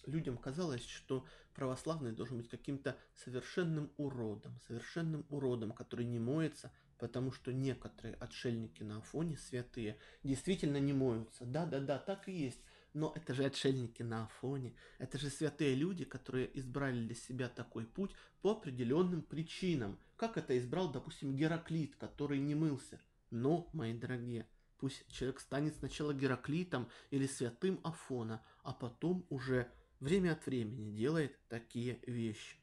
людям 0.06 0.38
казалось, 0.38 0.86
что 0.86 1.26
православный 1.54 2.12
должен 2.12 2.38
быть 2.38 2.50
каким-то 2.50 2.98
совершенным 3.16 3.92
уродом, 3.98 4.60
совершенным 4.68 5.26
уродом, 5.30 5.72
который 5.72 6.06
не 6.06 6.20
моется, 6.20 6.72
потому 6.98 7.32
что 7.32 7.52
некоторые 7.52 8.16
отшельники 8.16 8.84
на 8.84 8.98
Афоне, 8.98 9.38
святые, 9.38 9.98
действительно 10.24 10.78
не 10.78 10.94
моются. 10.94 11.46
Да-да-да, 11.46 11.98
так 11.98 12.28
и 12.28 12.34
есть. 12.34 12.62
Но 12.94 13.14
это 13.16 13.34
же 13.36 13.46
отшельники 13.46 14.02
на 14.02 14.26
Афоне, 14.26 14.74
это 14.98 15.20
же 15.20 15.30
святые 15.30 15.76
люди, 15.76 16.06
которые 16.06 16.50
избрали 16.58 17.06
для 17.06 17.16
себя 17.16 17.48
такой 17.48 17.86
путь 17.86 18.12
по 18.42 18.52
определенным 18.52 19.22
причинам. 19.22 20.00
Как 20.16 20.38
это 20.38 20.58
избрал, 20.58 20.92
допустим, 20.92 21.36
Гераклит, 21.36 21.96
который 21.98 22.40
не 22.40 22.56
мылся. 22.56 23.00
Но, 23.30 23.70
мои 23.74 23.94
дорогие, 23.94 24.48
Пусть 24.80 25.06
человек 25.12 25.40
станет 25.42 25.76
сначала 25.76 26.14
Гераклитом 26.14 26.88
или 27.12 27.28
святым 27.28 27.80
Афона, 27.84 28.42
а 28.64 28.74
потом 28.74 29.26
уже 29.30 29.70
время 30.00 30.34
от 30.34 30.46
времени 30.46 30.96
делает 30.96 31.38
такие 31.50 32.00
вещи. 32.08 32.56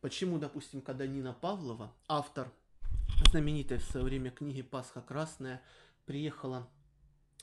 Почему, 0.00 0.38
допустим, 0.38 0.80
когда 0.80 1.06
Нина 1.06 1.32
Павлова, 1.34 1.94
автор 2.08 2.50
знаменитой 3.30 3.78
в 3.78 3.84
свое 3.84 4.04
время 4.04 4.30
книги 4.30 4.62
«Пасха 4.62 5.00
красная», 5.00 5.62
приехала 6.06 6.68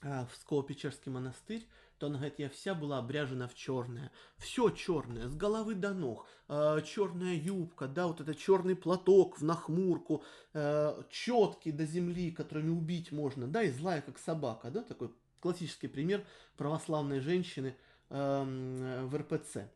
а, 0.01 0.25
в 0.25 0.33
Псково-Печерский 0.33 1.11
монастырь, 1.11 1.65
то 1.99 2.07
она 2.07 2.17
говорит, 2.17 2.39
я 2.39 2.49
вся 2.49 2.73
была 2.73 2.97
обряжена 2.97 3.47
в 3.47 3.55
черное. 3.55 4.11
Все 4.37 4.69
черное, 4.69 5.27
с 5.27 5.35
головы 5.35 5.75
до 5.75 5.93
ног. 5.93 6.27
Э, 6.47 6.81
черная 6.85 7.35
юбка, 7.35 7.87
да, 7.87 8.07
вот 8.07 8.21
это 8.21 8.33
черный 8.33 8.75
платок 8.75 9.39
в 9.39 9.43
нахмурку, 9.43 10.23
э, 10.53 11.03
четкий 11.09 11.71
до 11.71 11.85
земли, 11.85 12.31
которыми 12.31 12.69
убить 12.69 13.11
можно, 13.11 13.47
да, 13.47 13.63
и 13.63 13.69
злая, 13.69 14.01
как 14.01 14.17
собака, 14.17 14.71
да, 14.71 14.81
такой 14.81 15.11
классический 15.39 15.87
пример 15.87 16.25
православной 16.57 17.19
женщины 17.19 17.75
э, 18.09 19.05
в 19.05 19.15
РПЦ. 19.15 19.69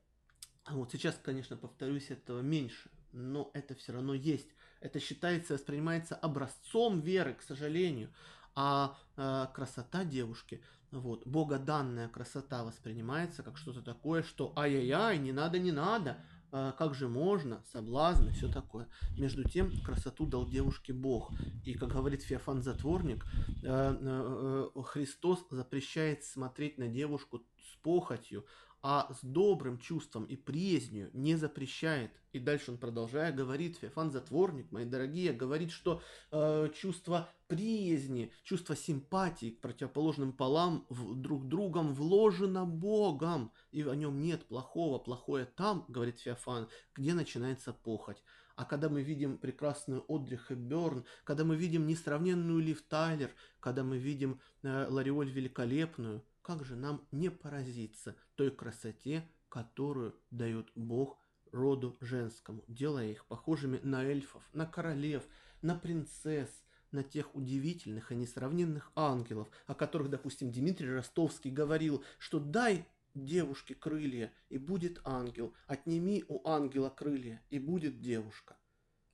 Вот 0.70 0.92
сейчас, 0.92 1.20
конечно, 1.22 1.58
повторюсь, 1.58 2.10
этого 2.10 2.40
меньше 2.40 2.90
но 3.14 3.52
это 3.54 3.76
все 3.76 3.94
равно 3.94 4.14
есть. 4.14 4.50
Это 4.82 5.00
считается, 5.00 5.54
воспринимается 5.54 6.16
образцом 6.16 7.00
веры, 7.00 7.36
к 7.36 7.42
сожалению. 7.42 8.10
А 8.56 8.98
э, 9.16 9.48
красота 9.54 10.04
девушки, 10.04 10.62
вот, 11.00 11.26
богоданная 11.26 12.08
красота 12.08 12.64
воспринимается 12.64 13.44
как 13.44 13.58
что-то 13.58 13.82
такое, 13.82 14.24
что 14.24 14.54
ай-яй-яй, 14.56 15.18
не 15.18 15.32
надо, 15.32 15.60
не 15.60 15.72
надо, 15.72 16.18
э, 16.52 16.74
как 16.78 16.94
же 16.96 17.08
можно, 17.08 17.62
соблазн 17.72 18.28
и 18.28 18.32
все 18.32 18.52
такое. 18.52 18.88
Между 19.18 19.44
тем, 19.44 19.72
красоту 19.84 20.26
дал 20.26 20.48
девушке 20.48 20.94
Бог. 20.94 21.32
И, 21.66 21.74
как 21.74 21.90
говорит 21.90 22.24
Феофан 22.24 22.62
Затворник, 22.62 23.26
э, 23.64 23.66
э, 23.66 24.70
э 24.76 24.82
Христос 24.84 25.46
запрещает 25.50 26.24
смотреть 26.24 26.78
на 26.78 26.88
девушку 26.88 27.40
с 27.40 27.76
похотью, 27.78 28.46
а 28.84 29.10
с 29.14 29.24
добрым 29.24 29.80
чувством 29.80 30.26
и 30.26 30.36
приязнью 30.36 31.10
не 31.14 31.38
запрещает. 31.38 32.12
И 32.34 32.40
дальше 32.40 32.72
он 32.72 32.78
продолжая 32.78 33.32
говорит, 33.32 33.78
Феофан 33.78 34.12
Затворник, 34.12 34.72
мои 34.72 34.84
дорогие, 34.84 35.32
говорит, 35.32 35.72
что 35.72 36.02
э, 36.32 36.70
чувство 36.76 37.30
приязни, 37.48 38.34
чувство 38.44 38.76
симпатии 38.76 39.52
к 39.52 39.62
противоположным 39.62 40.34
полам 40.34 40.86
в, 40.90 41.16
друг 41.16 41.48
другом 41.48 41.94
вложено 41.94 42.66
Богом, 42.66 43.54
и 43.72 43.84
о 43.84 43.96
нем 43.96 44.20
нет 44.20 44.46
плохого, 44.48 45.00
плохое 45.00 45.46
там, 45.46 45.86
говорит 45.88 46.20
Феофан, 46.20 46.68
где 46.94 47.14
начинается 47.14 47.72
похоть. 47.72 48.22
А 48.56 48.66
когда 48.66 48.90
мы 48.90 49.02
видим 49.02 49.38
прекрасную 49.38 50.06
Одри 50.08 50.38
Хэбберн, 50.38 51.06
когда 51.24 51.44
мы 51.44 51.56
видим 51.56 51.88
несравненную 51.88 52.60
Лив 52.60 52.82
Тайлер, 52.84 53.32
когда 53.60 53.84
мы 53.84 53.98
видим 53.98 54.40
э, 54.62 54.88
Лариоль 54.90 55.32
Великолепную, 55.32 56.24
как 56.42 56.64
же 56.64 56.76
нам 56.76 57.08
не 57.12 57.32
поразиться 57.32 58.16
той 58.36 58.52
красоте, 58.52 59.28
которую 59.50 60.16
дает 60.30 60.72
Бог 60.76 61.18
роду 61.52 61.98
женскому, 62.02 62.64
делая 62.68 63.12
их 63.12 63.26
похожими 63.26 63.80
на 63.84 64.04
эльфов, 64.04 64.44
на 64.54 64.66
королев, 64.66 65.24
на 65.62 65.76
принцесс, 65.76 66.50
на 66.92 67.04
тех 67.04 67.34
удивительных 67.36 68.12
и 68.12 68.16
несравненных 68.16 68.92
ангелов, 68.96 69.50
о 69.66 69.74
которых, 69.74 70.10
допустим, 70.10 70.52
Дмитрий 70.52 70.92
Ростовский 70.92 71.52
говорил, 71.52 72.04
что 72.20 72.40
дай 72.40 72.86
девушке 73.14 73.76
крылья, 73.76 74.32
и 74.50 74.58
будет 74.58 75.02
ангел, 75.04 75.54
отними 75.68 76.24
у 76.28 76.48
ангела 76.48 76.90
крылья, 76.90 77.42
и 77.50 77.60
будет 77.60 78.02
девушка. 78.02 78.58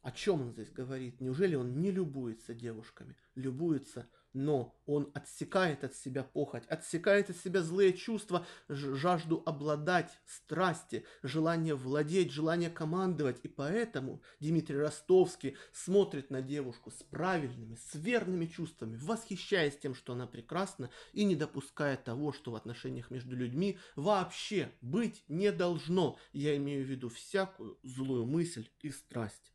О 0.02 0.12
чем 0.12 0.42
он 0.42 0.52
здесь 0.52 0.72
говорит? 0.72 1.20
Неужели 1.20 1.56
он 1.56 1.82
не 1.82 1.92
любуется 1.92 2.54
девушками? 2.54 3.16
Любуется 3.36 4.10
но 4.34 4.80
он 4.86 5.12
отсекает 5.14 5.84
от 5.84 5.96
себя 5.96 6.24
похоть, 6.24 6.66
отсекает 6.68 7.30
от 7.30 7.38
себя 7.38 7.62
злые 7.62 7.94
чувства, 7.94 8.46
жажду 8.68 9.44
обладать, 9.46 10.12
страсти, 10.26 11.06
желание 11.24 11.76
владеть, 11.76 12.32
желание 12.32 12.70
командовать. 12.70 13.40
И 13.44 13.48
поэтому 13.48 14.22
Дмитрий 14.40 14.78
Ростовский 14.78 15.56
смотрит 15.74 16.30
на 16.30 16.42
девушку 16.42 16.92
с 16.92 17.04
правильными, 17.04 17.76
с 17.76 17.96
верными 17.96 18.46
чувствами, 18.46 18.98
восхищаясь 18.98 19.78
тем, 19.78 19.96
что 19.96 20.14
она 20.14 20.28
прекрасна, 20.28 20.90
и 21.14 21.26
не 21.26 21.36
допуская 21.36 21.98
того, 21.98 22.32
что 22.32 22.52
в 22.52 22.56
отношениях 22.56 23.12
между 23.12 23.36
людьми 23.36 23.80
вообще 23.96 24.72
быть 24.82 25.24
не 25.28 25.52
должно. 25.52 26.18
Я 26.34 26.56
имею 26.58 26.86
в 26.86 26.90
виду 26.90 27.10
всякую 27.10 27.80
злую 27.84 28.26
мысль 28.26 28.70
и 28.82 28.90
страсть. 28.90 29.54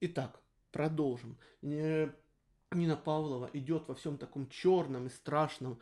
Итак, 0.00 0.40
продолжим. 0.70 1.38
Нина 2.72 2.96
Павлова 2.96 3.48
идет 3.54 3.88
во 3.88 3.94
всем 3.94 4.18
таком 4.18 4.48
черном 4.48 5.06
и 5.06 5.10
страшном 5.10 5.80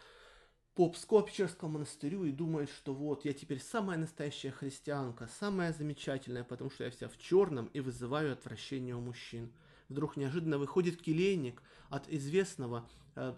по 0.75 0.89
Псково-Печерскому 0.89 1.69
монастырю 1.69 2.25
и 2.25 2.31
думает, 2.31 2.71
что 2.71 2.95
вот, 2.95 3.25
я 3.25 3.33
теперь 3.33 3.61
самая 3.61 3.99
настоящая 3.99 4.53
христианка, 4.53 5.29
самая 5.41 5.73
замечательная, 5.73 6.45
потому 6.45 6.71
что 6.71 6.85
я 6.85 6.91
вся 6.91 7.09
в 7.09 7.17
черном 7.19 7.67
и 7.73 7.81
вызываю 7.81 8.33
отвращение 8.33 8.95
у 8.95 9.01
мужчин. 9.01 9.53
Вдруг 9.89 10.17
неожиданно 10.17 10.59
выходит 10.59 11.01
келейник 11.01 11.61
от 11.89 12.09
известного 12.09 12.89
э, 13.17 13.35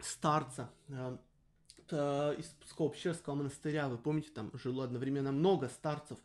старца, 0.00 0.70
э, 0.88 1.18
Э, 1.92 2.34
из 2.38 2.46
Псково-Печерского 2.64 3.34
монастыря, 3.34 3.88
вы 3.88 3.98
помните, 3.98 4.30
там 4.30 4.50
жило 4.54 4.84
одновременно 4.84 5.30
много 5.30 5.68
старцев, 5.68 6.18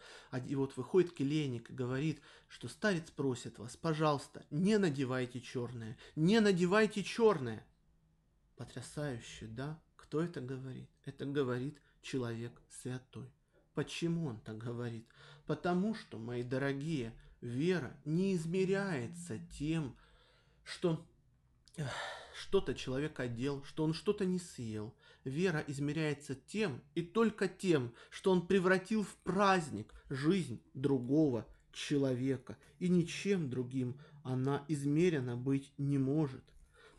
и 0.47 0.55
вот 0.55 0.77
выходит 0.77 1.11
келейник 1.11 1.69
и 1.69 1.73
говорит, 1.73 2.21
что 2.47 2.69
старец 2.69 3.11
просит 3.11 3.59
вас, 3.59 3.75
пожалуйста, 3.75 4.45
не 4.49 4.77
надевайте 4.77 5.41
черное, 5.41 5.97
не 6.15 6.39
надевайте 6.39 7.03
черное. 7.03 7.65
Потрясающе, 8.55 9.47
да? 9.47 9.77
Кто 9.97 10.23
это 10.23 10.39
говорит? 10.39 10.89
Это 11.03 11.25
говорит 11.25 11.77
человек 12.01 12.53
святой. 12.81 13.29
Почему 13.73 14.27
он 14.27 14.39
так 14.39 14.57
говорит? 14.57 15.05
Потому 15.45 15.93
что, 15.95 16.17
мои 16.17 16.43
дорогие, 16.43 17.13
вера 17.41 17.95
не 18.05 18.35
измеряется 18.35 19.37
тем, 19.59 19.95
что 20.63 21.05
что-то 22.37 22.75
человек 22.75 23.19
одел, 23.19 23.63
что 23.63 23.83
он 23.83 23.93
что-то 23.93 24.25
не 24.25 24.39
съел. 24.39 24.93
Вера 25.23 25.63
измеряется 25.67 26.35
тем 26.35 26.81
и 26.93 27.01
только 27.01 27.47
тем, 27.47 27.93
что 28.09 28.31
он 28.31 28.45
превратил 28.45 29.03
в 29.03 29.15
праздник 29.23 29.93
жизнь 30.09 30.61
другого 30.73 31.47
человека, 31.73 32.57
и 32.79 32.89
ничем 32.89 33.49
другим 33.49 33.99
она 34.23 34.63
измерена 34.67 35.35
быть 35.35 35.71
не 35.77 35.97
может. 35.97 36.43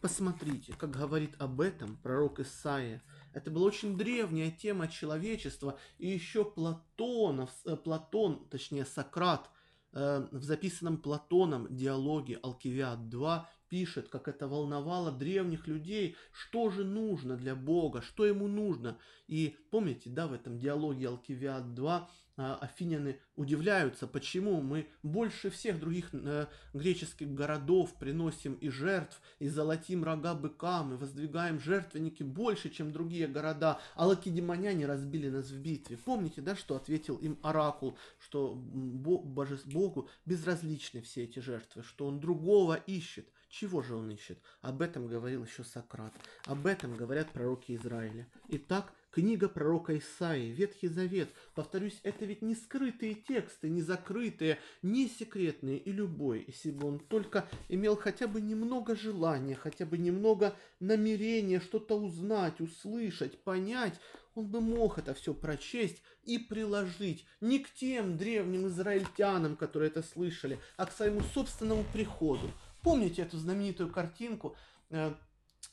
Посмотрите, 0.01 0.75
как 0.75 0.91
говорит 0.91 1.35
об 1.41 1.61
этом 1.61 1.97
пророк 1.97 2.39
Исаия. 2.39 3.03
Это 3.33 3.51
была 3.51 3.67
очень 3.67 3.97
древняя 3.97 4.51
тема 4.51 4.87
человечества, 4.87 5.79
и 5.99 6.09
еще 6.09 6.45
Платонов, 6.45 7.51
э, 7.65 7.77
Платон, 7.77 8.47
точнее 8.49 8.85
Сократ, 8.85 9.51
э, 9.93 10.29
в 10.31 10.43
записанном 10.45 10.99
Платоном 10.99 11.67
диалоге 11.69 12.39
Алкивиад 12.43 13.09
2 13.09 13.49
пишет, 13.69 14.09
как 14.09 14.29
это 14.29 14.49
волновало 14.49 15.13
древних 15.13 15.67
людей, 15.67 16.17
что 16.33 16.71
же 16.71 16.85
нужно 16.85 17.37
для 17.37 17.55
Бога, 17.55 18.03
что 18.03 18.25
ему 18.25 18.49
нужно. 18.49 18.99
И 19.27 19.57
помните, 19.71 20.11
да, 20.11 20.27
в 20.27 20.33
этом 20.33 20.59
диалоге 20.59 21.09
Алкивиад 21.09 21.75
2 21.75 22.09
а, 22.41 22.55
афиняне 22.61 23.19
удивляются, 23.35 24.07
почему 24.07 24.63
мы 24.63 24.87
больше 25.03 25.51
всех 25.51 25.81
других 25.81 26.11
э, 26.13 26.47
греческих 26.73 27.35
городов 27.35 27.93
приносим 27.99 28.55
и 28.55 28.69
жертв, 28.69 29.21
и 29.41 29.49
золотим 29.49 30.05
рога 30.05 30.35
быкам, 30.35 30.95
и 30.95 30.97
воздвигаем 30.97 31.59
жертвенники 31.59 32.23
больше, 32.23 32.71
чем 32.71 32.93
другие 32.93 33.27
города, 33.27 33.81
а 33.97 34.07
лакедемоняне 34.07 34.87
разбили 34.87 35.29
нас 35.31 35.51
в 35.51 35.59
битве. 35.59 35.97
Помните, 35.97 36.41
да, 36.41 36.55
что 36.55 36.77
ответил 36.77 37.17
им 37.17 37.41
оракул, 37.43 37.99
что 38.21 38.55
Богу 38.55 40.09
безразличны 40.25 41.03
все 41.03 41.25
эти 41.25 41.41
жертвы, 41.41 41.83
что 41.83 42.07
он 42.07 42.21
другого 42.21 42.77
ищет. 42.77 43.27
Чего 43.49 43.83
же 43.83 43.97
он 43.97 44.11
ищет? 44.11 44.39
Об 44.61 44.83
этом 44.83 45.07
говорил 45.07 45.45
еще 45.45 45.65
Сократ. 45.65 46.13
Об 46.45 46.67
этом 46.67 46.95
говорят 46.97 47.33
пророки 47.33 47.75
Израиля. 47.77 48.29
Итак, 48.49 48.93
книга 49.11 49.49
пророка 49.49 49.97
Исаии, 49.97 50.53
Ветхий 50.53 50.89
Завет. 50.89 51.31
Повторюсь, 51.55 51.99
это 52.03 52.27
ведь 52.27 52.43
не 52.43 52.55
скрытые 52.55 53.15
тексты, 53.15 53.71
не 53.71 53.81
закрытые, 53.81 54.59
не 54.83 55.09
секретные. 55.09 55.79
И 55.79 55.91
любой, 55.93 56.45
если 56.47 56.71
бы 56.71 56.89
он 56.89 56.99
только 56.99 57.49
имел 57.69 57.97
хотя 57.97 58.27
бы 58.27 58.43
немного 58.43 58.95
желания, 58.95 59.55
хотя 59.55 59.87
бы 59.87 59.97
немного 59.97 60.55
намерения 60.79 61.61
что-то 61.61 61.99
узнать, 61.99 62.61
услышать, 62.61 63.43
понять, 63.43 63.99
он 64.35 64.47
бы 64.47 64.61
мог 64.61 64.99
это 64.99 65.15
все 65.15 65.35
прочесть 65.35 66.03
и 66.23 66.39
приложить 66.39 67.25
не 67.41 67.59
к 67.59 67.73
тем 67.75 68.17
древним 68.17 68.69
израильтянам, 68.69 69.57
которые 69.57 69.91
это 69.91 70.03
слышали, 70.03 70.61
а 70.77 70.87
к 70.87 70.93
своему 70.93 71.23
собственному 71.35 71.85
приходу. 71.93 72.49
Помните 72.89 73.21
эту 73.21 73.37
знаменитую 73.37 73.93
картинку, 73.93 74.57
э, 74.89 75.13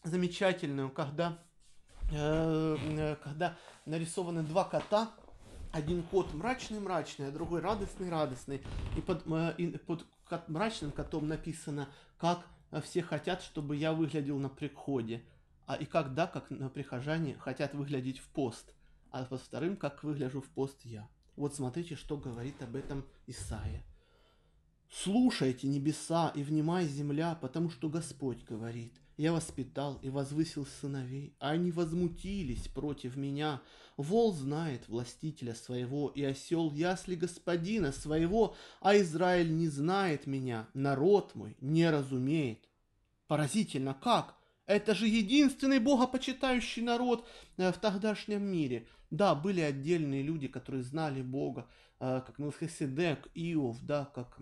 замечательную, 0.04 0.89
когда, 0.89 1.39
э, 2.12 2.75
э, 2.78 3.15
когда 3.23 3.58
нарисованы 3.86 4.43
два 4.43 4.65
кота, 4.65 5.12
один 5.71 6.04
кот 6.04 6.34
мрачный-мрачный, 6.34 7.30
а 7.30 7.32
другой 7.32 7.62
радостный-радостный, 7.62 8.62
и 8.97 9.01
под, 9.01 9.25
э, 9.28 9.54
и 9.58 9.78
под 9.78 10.06
кот, 10.28 10.49
мрачным 10.49 10.91
котом 10.91 11.30
написано, 11.30 11.88
как 12.17 12.45
все 12.84 13.01
хотят, 13.01 13.41
чтобы 13.41 13.78
я 13.78 13.93
выглядел 13.93 14.38
на 14.38 14.49
приходе, 14.49 15.23
а 15.67 15.75
и 15.75 15.86
когда, 15.86 16.28
как 16.28 16.49
на 16.49 16.67
прихожане, 16.67 17.38
хотят 17.39 17.73
выглядеть 17.75 18.19
в 18.19 18.28
пост, 18.28 18.73
а 19.12 19.23
под 19.23 19.39
вторым, 19.39 19.78
как 19.78 20.04
выгляжу 20.04 20.41
в 20.41 20.49
пост 20.49 20.82
я. 20.84 21.08
Вот 21.38 21.56
смотрите, 21.56 21.95
что 21.95 22.17
говорит 22.17 22.62
об 22.62 22.75
этом 22.75 23.06
Исаия. 23.25 23.86
Слушайте 24.89 25.67
небеса 25.67 26.32
и 26.36 26.43
внимай 26.43 26.86
земля, 26.86 27.36
потому 27.36 27.69
что 27.69 27.89
Господь 27.89 28.43
говорит. 28.43 28.93
Я 29.17 29.32
воспитал 29.32 29.98
и 30.02 30.10
возвысил 30.10 30.65
сыновей, 30.65 31.36
а 31.39 31.52
они 31.52 31.71
возмутились 31.71 32.67
против 32.67 33.15
меня. 33.15 33.62
Вол 33.95 34.34
знает 34.34 34.89
властителя 34.89 35.56
своего, 35.56 36.10
и 36.10 36.21
осел 36.24 36.71
ясли 36.71 37.15
господина 37.15 37.93
своего, 37.93 38.56
а 38.82 38.98
Израиль 38.98 39.56
не 39.56 39.69
знает 39.69 40.28
меня, 40.28 40.67
народ 40.74 41.34
мой 41.34 41.56
не 41.62 41.89
разумеет. 41.89 42.67
Поразительно, 43.28 43.93
как? 43.93 44.36
Это 44.65 44.95
же 44.95 45.08
единственный 45.08 45.80
богопочитающий 45.80 46.82
народ 46.82 47.26
э, 47.58 47.71
в 47.71 47.78
тогдашнем 47.78 48.43
мире. 48.43 48.88
Да, 49.12 49.36
были 49.36 49.62
отдельные 49.62 50.24
люди, 50.24 50.48
которые 50.48 50.84
знали 50.84 51.21
Бога, 51.21 51.67
как 51.99 52.39
Мелхиседек, 52.39 53.27
Иов, 53.34 53.77
да, 53.81 54.05
как 54.13 54.38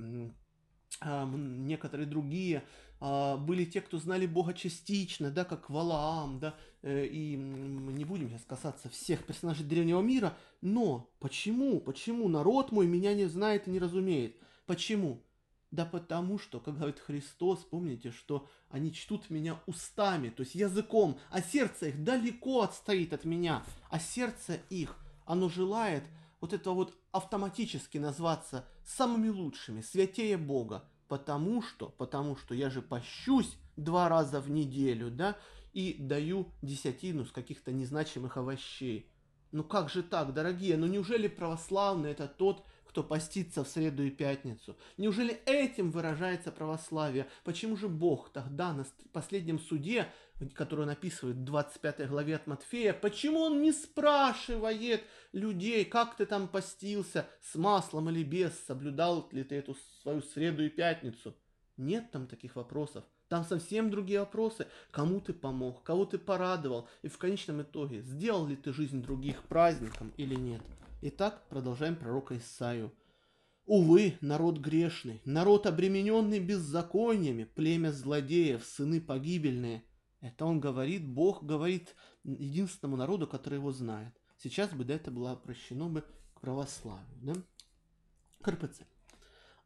а, 1.01 1.25
некоторые 1.25 2.07
другие, 2.07 2.63
а, 2.99 3.37
были 3.37 3.65
те, 3.65 3.81
кто 3.81 3.97
знали 3.97 4.25
Бога 4.25 4.53
частично, 4.53 5.31
да, 5.31 5.43
как 5.43 5.69
Валаам, 5.69 6.39
да, 6.39 6.55
э, 6.81 7.05
и 7.05 7.35
не 7.35 8.05
будем 8.05 8.29
сейчас 8.29 8.45
касаться 8.45 8.89
всех 8.89 9.25
персонажей 9.25 9.65
древнего 9.65 10.01
мира, 10.01 10.37
но 10.61 11.11
почему, 11.19 11.79
почему 11.81 12.29
народ 12.29 12.71
мой 12.71 12.87
меня 12.87 13.13
не 13.13 13.25
знает 13.25 13.67
и 13.67 13.71
не 13.71 13.79
разумеет? 13.79 14.37
Почему? 14.65 15.21
Да 15.71 15.85
потому 15.85 16.37
что, 16.37 16.59
как 16.59 16.77
говорит 16.77 16.99
Христос, 16.99 17.59
помните, 17.59 18.11
что 18.11 18.47
они 18.69 18.93
чтут 18.93 19.29
меня 19.29 19.59
устами, 19.65 20.29
то 20.29 20.43
есть 20.43 20.55
языком, 20.55 21.17
а 21.31 21.41
сердце 21.41 21.87
их 21.87 22.03
далеко 22.03 22.61
отстоит 22.61 23.11
от 23.11 23.25
меня, 23.25 23.63
а 23.89 23.99
сердце 23.99 24.59
их, 24.69 24.95
оно 25.25 25.49
желает 25.49 26.03
вот 26.43 26.51
это 26.51 26.71
вот 26.71 26.93
автоматически 27.13 27.97
назваться 27.97 28.67
самыми 28.83 29.29
лучшими, 29.29 29.79
святее 29.79 30.35
Бога, 30.35 30.83
потому 31.07 31.61
что, 31.61 31.87
потому 31.97 32.35
что 32.35 32.53
я 32.53 32.69
же 32.69 32.81
пощусь 32.81 33.55
два 33.77 34.09
раза 34.09 34.41
в 34.41 34.49
неделю, 34.49 35.09
да, 35.09 35.37
и 35.71 35.95
даю 35.97 36.49
десятину 36.61 37.23
с 37.23 37.31
каких-то 37.31 37.71
незначимых 37.71 38.35
овощей. 38.35 39.09
Ну 39.53 39.63
как 39.63 39.89
же 39.89 40.03
так, 40.03 40.33
дорогие? 40.33 40.75
Ну 40.75 40.85
неужели 40.85 41.29
православный 41.29 42.11
это 42.11 42.27
тот, 42.27 42.65
кто 42.93 43.01
постится 43.01 43.63
в 43.63 43.67
среду 43.67 44.03
и 44.03 44.11
пятницу? 44.11 44.77
Неужели 44.97 45.41
этим 45.47 45.89
выражается 45.89 46.51
православие? 46.51 47.25
Почему 47.43 47.75
же 47.75 47.89
Бог 47.89 48.29
тогда 48.29 48.71
на 48.71 48.85
последнем 49.11 49.57
суде, 49.57 50.07
который 50.53 50.81
он 50.81 50.91
описывает 50.91 51.37
в 51.37 51.43
25 51.43 52.07
главе 52.07 52.35
от 52.35 52.45
Матфея, 52.45 52.93
почему 52.93 53.39
он 53.39 53.63
не 53.63 53.71
спрашивает 53.71 55.01
людей, 55.31 55.85
как 55.85 56.15
ты 56.17 56.27
там 56.27 56.47
постился, 56.47 57.27
с 57.41 57.55
маслом 57.55 58.11
или 58.11 58.23
без, 58.23 58.53
соблюдал 58.67 59.27
ли 59.31 59.43
ты 59.43 59.55
эту 59.55 59.75
свою 60.03 60.21
среду 60.21 60.63
и 60.63 60.69
пятницу? 60.69 61.35
Нет 61.77 62.11
там 62.11 62.27
таких 62.27 62.55
вопросов. 62.55 63.03
Там 63.27 63.43
совсем 63.43 63.89
другие 63.89 64.19
вопросы. 64.19 64.67
Кому 64.91 65.19
ты 65.19 65.33
помог, 65.33 65.81
кого 65.81 66.05
ты 66.05 66.19
порадовал, 66.19 66.87
и 67.01 67.07
в 67.07 67.17
конечном 67.17 67.63
итоге, 67.63 68.01
сделал 68.03 68.45
ли 68.45 68.55
ты 68.55 68.71
жизнь 68.71 69.01
других 69.01 69.41
праздником 69.45 70.13
или 70.17 70.35
нет. 70.35 70.61
Итак, 71.05 71.49
продолжаем 71.49 71.97
пророка 71.97 72.37
Исаию. 72.37 72.93
Увы, 73.65 74.17
народ 74.21 74.59
грешный, 74.59 75.21
народ 75.25 75.67
обремененный 75.67 76.39
беззакониями, 76.39 77.43
племя 77.43 77.91
злодеев, 77.91 78.63
сыны 78.63 79.01
погибельные. 79.01 79.83
Это 80.21 80.45
он 80.45 80.61
говорит, 80.61 81.05
Бог 81.05 81.43
говорит 81.43 81.93
единственному 82.23 82.95
народу, 82.95 83.27
который 83.27 83.55
его 83.55 83.73
знает. 83.73 84.13
Сейчас 84.37 84.69
бы 84.69 84.85
да, 84.85 84.93
это 84.93 85.11
было 85.11 85.31
обращено 85.31 85.89
бы 85.89 86.05
к 86.35 86.39
православию. 86.39 87.19
Да? 87.21 87.33
К 88.41 88.47
РПЦ. 88.53 88.83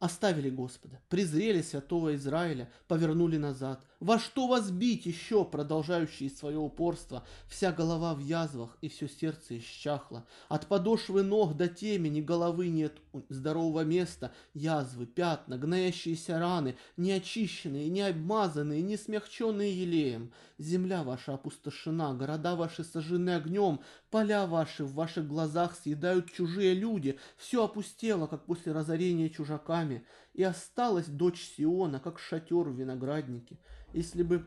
Оставили 0.00 0.48
Господа, 0.48 1.00
презрели 1.08 1.60
святого 1.60 2.14
Израиля, 2.14 2.70
повернули 2.86 3.36
назад. 3.36 3.84
Во 3.98 4.20
что 4.20 4.46
вас 4.46 4.70
бить 4.70 5.06
еще, 5.06 5.44
продолжающие 5.44 6.30
свое 6.30 6.56
упорство? 6.56 7.26
Вся 7.48 7.72
голова 7.72 8.14
в 8.14 8.20
язвах 8.20 8.78
и 8.80 8.88
все 8.88 9.08
сердце 9.08 9.58
исчахло. 9.58 10.24
От 10.48 10.68
подошвы 10.68 11.24
ног 11.24 11.56
до 11.56 11.66
темени 11.66 12.20
головы 12.20 12.68
нет 12.68 12.96
здорового 13.28 13.84
места. 13.84 14.32
Язвы, 14.54 15.06
пятна, 15.06 15.58
гноящиеся 15.58 16.38
раны, 16.38 16.76
неочищенные, 16.96 17.88
не 17.88 18.02
обмазанные, 18.02 18.82
не 18.82 18.96
смягченные 18.96 19.72
елеем. 19.72 20.32
Земля 20.58 21.02
ваша 21.02 21.34
опустошена, 21.34 22.14
города 22.14 22.56
ваши 22.56 22.84
сожжены 22.84 23.30
огнем, 23.30 23.80
поля 24.10 24.46
ваши 24.46 24.84
в 24.84 24.94
ваших 24.94 25.26
глазах 25.26 25.76
съедают 25.76 26.32
чужие 26.32 26.74
люди. 26.74 27.18
Все 27.36 27.64
опустело, 27.64 28.26
как 28.26 28.46
после 28.46 28.72
разорения 28.72 29.30
чужаками. 29.30 30.04
И 30.34 30.42
осталась 30.42 31.06
дочь 31.06 31.42
Сиона, 31.56 32.00
как 32.00 32.18
шатер 32.18 32.68
в 32.68 32.74
винограднике. 32.78 33.58
Если 33.92 34.22
бы 34.22 34.46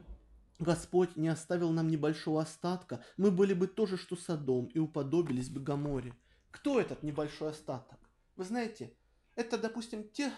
Господь 0.61 1.15
не 1.15 1.27
оставил 1.27 1.71
нам 1.71 1.87
небольшого 1.87 2.43
остатка, 2.43 3.03
мы 3.17 3.31
были 3.31 3.55
бы 3.55 3.65
тоже, 3.65 3.97
что 3.97 4.15
Содом, 4.15 4.65
и 4.67 4.77
уподобились 4.77 5.49
бы 5.49 5.59
Гаморе. 5.59 6.13
Кто 6.51 6.79
этот 6.79 7.01
небольшой 7.01 7.49
остаток? 7.49 7.97
Вы 8.41 8.45
знаете, 8.45 8.91
это, 9.35 9.55
допустим, 9.55 10.09
те 10.09 10.33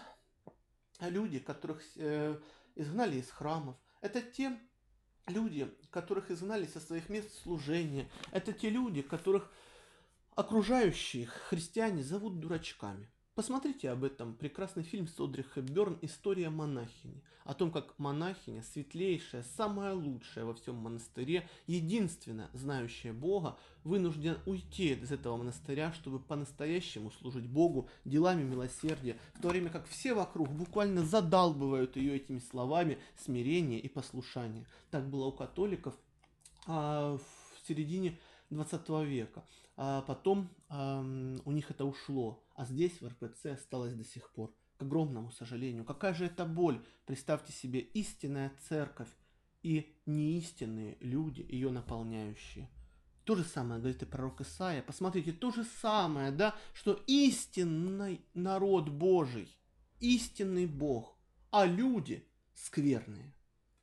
люди, 1.00 1.38
которых 1.38 1.82
э, 1.96 2.38
изгнали 2.74 3.16
из 3.16 3.30
храмов. 3.30 3.76
Это 4.02 4.20
те 4.20 4.60
люди, 5.26 5.74
которых 5.90 6.30
изгнали 6.30 6.66
со 6.66 6.80
своих 6.80 7.08
мест 7.08 7.32
служения. 7.32 8.10
Это 8.30 8.52
те 8.52 8.68
люди, 8.68 9.00
которых 9.00 9.50
окружающие 10.34 11.24
христиане 11.24 12.02
зовут 12.02 12.40
дурачками. 12.40 13.10
Посмотрите 13.34 13.90
об 13.90 14.04
этом 14.04 14.32
прекрасный 14.32 14.84
фильм 14.84 15.08
с 15.08 15.18
Одри 15.18 15.44
«История 16.02 16.50
монахини». 16.50 17.20
О 17.42 17.52
том, 17.52 17.72
как 17.72 17.98
монахиня, 17.98 18.62
светлейшая, 18.62 19.42
самая 19.56 19.92
лучшая 19.92 20.44
во 20.44 20.54
всем 20.54 20.76
монастыре, 20.76 21.48
единственная 21.66 22.48
знающая 22.52 23.12
Бога, 23.12 23.58
вынуждена 23.82 24.38
уйти 24.46 24.92
из 24.92 25.10
этого 25.10 25.36
монастыря, 25.36 25.92
чтобы 25.94 26.20
по-настоящему 26.20 27.10
служить 27.10 27.48
Богу 27.48 27.88
делами 28.04 28.44
милосердия, 28.44 29.18
в 29.34 29.42
то 29.42 29.48
время 29.48 29.68
как 29.68 29.88
все 29.88 30.14
вокруг 30.14 30.48
буквально 30.50 31.02
задалбывают 31.02 31.96
ее 31.96 32.14
этими 32.14 32.38
словами 32.38 32.98
смирения 33.16 33.80
и 33.80 33.88
послушания. 33.88 34.64
Так 34.92 35.10
было 35.10 35.24
у 35.24 35.32
католиков 35.32 35.96
а, 36.68 37.18
в 37.18 37.66
середине 37.66 38.16
20 38.50 38.88
века. 39.08 39.44
А 39.76 40.02
потом 40.02 40.48
а, 40.68 41.00
у 41.44 41.50
них 41.50 41.72
это 41.72 41.84
ушло 41.84 42.43
а 42.54 42.64
здесь 42.64 43.00
в 43.00 43.06
РПЦ 43.06 43.46
осталось 43.46 43.94
до 43.94 44.04
сих 44.04 44.30
пор. 44.32 44.54
К 44.76 44.82
огромному 44.82 45.30
сожалению. 45.30 45.84
Какая 45.84 46.14
же 46.14 46.26
это 46.26 46.44
боль? 46.44 46.84
Представьте 47.06 47.52
себе 47.52 47.80
истинная 47.80 48.52
церковь 48.68 49.08
и 49.62 49.94
неистинные 50.04 50.96
люди, 51.00 51.46
ее 51.48 51.70
наполняющие. 51.70 52.68
То 53.24 53.36
же 53.36 53.44
самое 53.44 53.80
говорит 53.80 54.02
и 54.02 54.06
пророк 54.06 54.40
Исаия. 54.40 54.82
Посмотрите, 54.82 55.32
то 55.32 55.50
же 55.50 55.64
самое, 55.64 56.30
да, 56.30 56.54
что 56.74 57.00
истинный 57.06 58.20
народ 58.34 58.90
Божий, 58.90 59.48
истинный 60.00 60.66
Бог, 60.66 61.16
а 61.50 61.64
люди 61.64 62.26
скверные. 62.54 63.32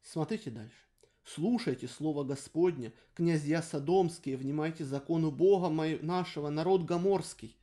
Смотрите 0.03 0.51
дальше. 0.51 0.75
Слушайте 1.23 1.87
слово 1.87 2.23
Господне, 2.23 2.93
князья 3.13 3.61
Содомские, 3.61 4.37
внимайте 4.37 4.83
закону 4.83 5.31
Бога 5.31 5.69
нашего, 6.01 6.49
народ 6.49 6.83
Гоморский. 6.83 7.57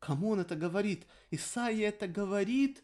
Кому 0.00 0.30
он 0.30 0.40
это 0.40 0.56
говорит? 0.56 1.06
Исаия 1.30 1.90
это 1.90 2.08
говорит 2.08 2.82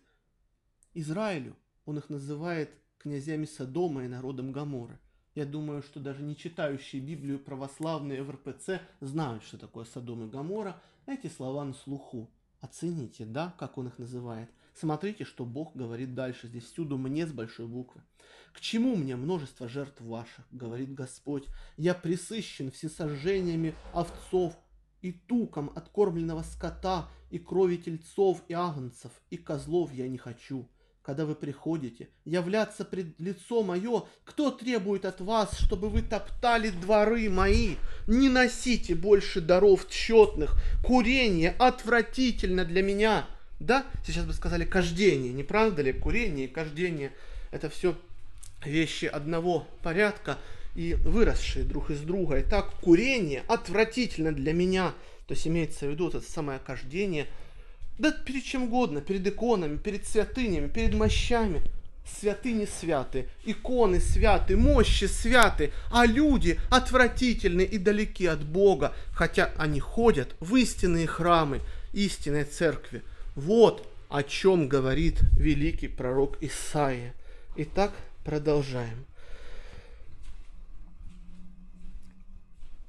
Израилю. 0.94 1.56
Он 1.86 1.98
их 1.98 2.10
называет 2.10 2.70
князьями 2.98 3.46
Содома 3.46 4.04
и 4.04 4.08
народом 4.08 4.52
Гамора. 4.52 5.00
Я 5.34 5.44
думаю, 5.44 5.82
что 5.82 5.98
даже 5.98 6.22
не 6.22 6.36
читающие 6.36 7.00
Библию 7.00 7.38
православные 7.38 8.22
в 8.22 8.30
РПЦ 8.30 8.80
знают, 9.00 9.42
что 9.44 9.58
такое 9.58 9.84
Содом 9.84 10.26
и 10.26 10.30
Гамора. 10.30 10.80
Эти 11.06 11.26
слова 11.26 11.64
на 11.64 11.74
слуху. 11.74 12.30
Оцените, 12.60 13.24
да, 13.24 13.54
как 13.58 13.78
он 13.78 13.88
их 13.88 13.98
называет. 13.98 14.50
Смотрите, 14.74 15.24
что 15.24 15.44
Бог 15.44 15.74
говорит 15.74 16.14
дальше. 16.14 16.48
Здесь 16.48 16.64
всюду 16.64 16.98
мне 16.98 17.26
с 17.26 17.32
большой 17.32 17.66
буквы. 17.66 18.02
К 18.52 18.60
чему 18.60 18.96
мне 18.96 19.16
множество 19.16 19.68
жертв 19.68 20.00
ваших, 20.00 20.46
говорит 20.50 20.92
Господь. 20.94 21.46
Я 21.76 21.94
присыщен 21.94 22.70
всесожжениями 22.70 23.74
овцов, 23.92 24.58
и 25.02 25.12
туком 25.12 25.70
откормленного 25.74 26.42
скота, 26.42 27.08
и 27.30 27.38
крови 27.38 27.76
тельцов 27.76 28.42
и 28.48 28.54
агнцев, 28.54 29.10
и 29.30 29.36
козлов 29.36 29.92
я 29.92 30.08
не 30.08 30.18
хочу. 30.18 30.68
Когда 31.02 31.24
вы 31.24 31.36
приходите, 31.36 32.08
являться 32.24 32.84
пред 32.84 33.18
лицо 33.20 33.62
мое, 33.62 34.04
кто 34.24 34.50
требует 34.50 35.04
от 35.04 35.20
вас, 35.20 35.56
чтобы 35.56 35.88
вы 35.88 36.02
топтали 36.02 36.70
дворы 36.70 37.30
мои? 37.30 37.76
Не 38.08 38.28
носите 38.28 38.96
больше 38.96 39.40
даров 39.40 39.88
тщетных, 39.88 40.56
курение 40.84 41.54
отвратительно 41.58 42.64
для 42.64 42.82
меня. 42.82 43.26
Да, 43.60 43.86
сейчас 44.04 44.26
бы 44.26 44.32
сказали 44.32 44.64
кождение, 44.64 45.32
не 45.32 45.44
правда 45.44 45.82
ли? 45.82 45.92
Курение 45.92 46.46
и 46.46 46.52
кождение– 46.52 47.12
это 47.52 47.70
все 47.70 47.96
вещи 48.64 49.04
одного 49.04 49.66
порядка, 49.82 50.38
и 50.76 50.94
выросшие 50.94 51.64
друг 51.64 51.90
из 51.90 52.00
друга. 52.00 52.38
И 52.38 52.42
так 52.42 52.70
курение 52.80 53.42
отвратительно 53.48 54.32
для 54.32 54.52
меня. 54.52 54.94
То 55.26 55.34
есть 55.34 55.46
имеется 55.48 55.86
в 55.86 55.90
виду 55.90 56.08
это 56.08 56.20
самое 56.20 56.58
кождение. 56.58 57.26
Да 57.98 58.12
перед 58.12 58.44
чем 58.44 58.64
угодно, 58.64 59.00
перед 59.00 59.26
иконами, 59.26 59.78
перед 59.78 60.06
святынями, 60.06 60.68
перед 60.68 60.94
мощами. 60.94 61.62
Святыни 62.20 62.66
святы, 62.66 63.28
иконы 63.44 63.98
святы, 63.98 64.56
мощи 64.56 65.06
святы, 65.06 65.72
а 65.90 66.06
люди 66.06 66.60
отвратительны 66.70 67.62
и 67.62 67.78
далеки 67.78 68.26
от 68.26 68.44
Бога, 68.44 68.94
хотя 69.10 69.50
они 69.56 69.80
ходят 69.80 70.36
в 70.38 70.54
истинные 70.54 71.08
храмы 71.08 71.62
истинной 71.92 72.44
церкви. 72.44 73.02
Вот 73.34 73.88
о 74.08 74.22
чем 74.22 74.68
говорит 74.68 75.18
великий 75.36 75.88
пророк 75.88 76.36
Исаия. 76.40 77.12
Итак, 77.56 77.92
продолжаем. 78.24 79.04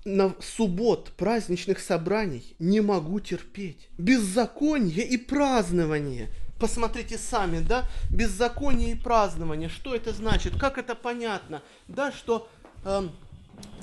На 0.07 0.33
суббот 0.39 1.11
праздничных 1.17 1.79
собраний 1.79 2.55
не 2.59 2.79
могу 2.79 3.19
терпеть. 3.19 3.89
Беззаконие 3.97 5.05
и 5.05 5.17
празднование. 5.17 6.29
посмотрите 6.59 7.17
сами, 7.17 7.59
да, 7.59 7.83
беззаконие 8.09 8.91
и 8.91 8.95
празднование, 8.95 9.69
что 9.69 9.93
это 9.93 10.11
значит, 10.13 10.57
как 10.57 10.77
это 10.79 10.95
понятно, 10.95 11.61
да, 11.87 12.11
что 12.11 12.49
э, 12.83 13.09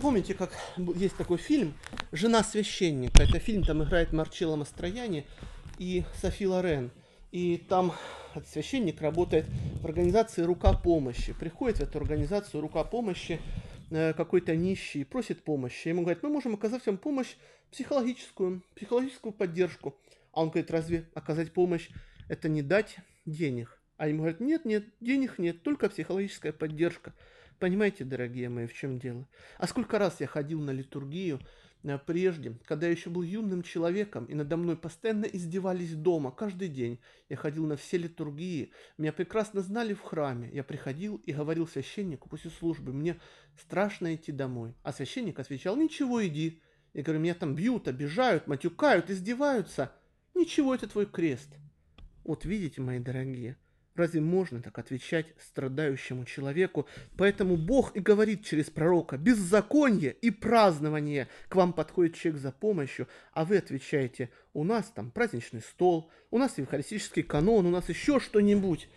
Помните, 0.00 0.34
как 0.34 0.52
есть 0.94 1.16
такой 1.16 1.36
фильм 1.36 1.74
«Жена 2.12 2.44
священника». 2.44 3.22
Это 3.22 3.40
фильм, 3.40 3.64
там 3.64 3.82
играет 3.82 4.12
Марчелло 4.12 4.54
Мастрояни 4.54 5.26
и 5.78 6.04
Софи 6.20 6.46
Лорен. 6.46 6.92
И 7.32 7.56
там 7.68 7.92
священник 8.52 9.00
работает 9.02 9.46
в 9.82 9.84
организации 9.84 10.42
«Рука 10.42 10.72
помощи». 10.74 11.32
Приходит 11.32 11.78
в 11.78 11.82
эту 11.82 11.98
организацию 11.98 12.60
«Рука 12.60 12.84
помощи» 12.84 13.40
какой-то 13.90 14.56
нищий 14.56 15.00
и 15.00 15.04
просит 15.04 15.42
помощи. 15.42 15.88
Ему 15.88 16.02
говорят, 16.02 16.22
мы 16.22 16.30
можем 16.30 16.54
оказать 16.54 16.84
вам 16.86 16.98
помощь 16.98 17.34
психологическую, 17.70 18.62
психологическую 18.74 19.32
поддержку. 19.32 19.96
А 20.32 20.42
он 20.42 20.50
говорит, 20.50 20.70
разве 20.70 21.08
оказать 21.14 21.52
помощь– 21.52 21.90
это 22.28 22.48
не 22.48 22.62
дать 22.62 22.96
денег? 23.26 23.78
А 23.96 24.08
ему 24.08 24.20
говорят, 24.20 24.40
нет, 24.40 24.64
нет, 24.64 24.84
денег 25.00 25.38
нет, 25.38 25.62
только 25.62 25.88
психологическая 25.88 26.52
поддержка. 26.52 27.14
Понимаете, 27.58 28.04
дорогие 28.04 28.48
мои, 28.48 28.66
в 28.66 28.74
чем 28.74 28.98
дело? 28.98 29.26
А 29.58 29.66
сколько 29.66 29.98
раз 29.98 30.20
я 30.20 30.26
ходил 30.26 30.60
на 30.60 30.70
литургию 30.70 31.40
э, 31.82 31.98
прежде, 31.98 32.58
когда 32.64 32.86
я 32.86 32.92
еще 32.92 33.10
был 33.10 33.22
юным 33.22 33.62
человеком, 33.62 34.24
и 34.26 34.34
надо 34.34 34.56
мной 34.56 34.76
постоянно 34.76 35.24
издевались 35.24 35.94
дома, 35.94 36.30
каждый 36.30 36.68
день. 36.68 37.00
Я 37.28 37.36
ходил 37.36 37.66
на 37.66 37.76
все 37.76 37.98
литургии, 37.98 38.72
меня 38.98 39.12
прекрасно 39.12 39.60
знали 39.62 39.94
в 39.94 40.00
храме. 40.00 40.50
Я 40.52 40.64
приходил 40.64 41.16
и 41.16 41.32
говорил 41.32 41.66
священнику 41.66 42.28
после 42.28 42.50
службы, 42.50 42.92
мне 42.92 43.20
страшно 43.58 44.14
идти 44.14 44.32
домой. 44.32 44.74
А 44.82 44.92
священник 44.92 45.38
отвечал, 45.38 45.76
ничего, 45.76 46.26
иди. 46.26 46.60
Я 46.92 47.02
говорю, 47.02 47.20
меня 47.20 47.34
там 47.34 47.54
бьют, 47.54 47.88
обижают, 47.88 48.46
матюкают, 48.46 49.10
издеваются. 49.10 49.92
Ничего, 50.34 50.74
это 50.74 50.88
твой 50.88 51.06
крест. 51.06 51.54
Вот 52.24 52.44
видите, 52.44 52.80
мои 52.80 53.00
дорогие, 53.00 53.58
Разве 53.94 54.20
можно 54.20 54.60
так 54.60 54.76
отвечать 54.78 55.26
страдающему 55.38 56.24
человеку? 56.24 56.86
Поэтому 57.16 57.56
Бог 57.56 57.94
и 57.94 58.00
говорит 58.00 58.44
через 58.44 58.68
пророка, 58.68 59.16
беззаконие 59.16 60.12
и 60.12 60.30
празднование. 60.30 61.28
К 61.48 61.54
вам 61.54 61.72
подходит 61.72 62.16
человек 62.16 62.42
за 62.42 62.50
помощью, 62.50 63.06
а 63.32 63.44
вы 63.44 63.58
отвечаете, 63.58 64.30
у 64.52 64.64
нас 64.64 64.90
там 64.90 65.12
праздничный 65.12 65.60
стол, 65.60 66.10
у 66.32 66.38
нас 66.38 66.58
евхаристический 66.58 67.22
канон, 67.22 67.66
у 67.66 67.70
нас 67.70 67.88
еще 67.88 68.18
что-нибудь. 68.18 68.88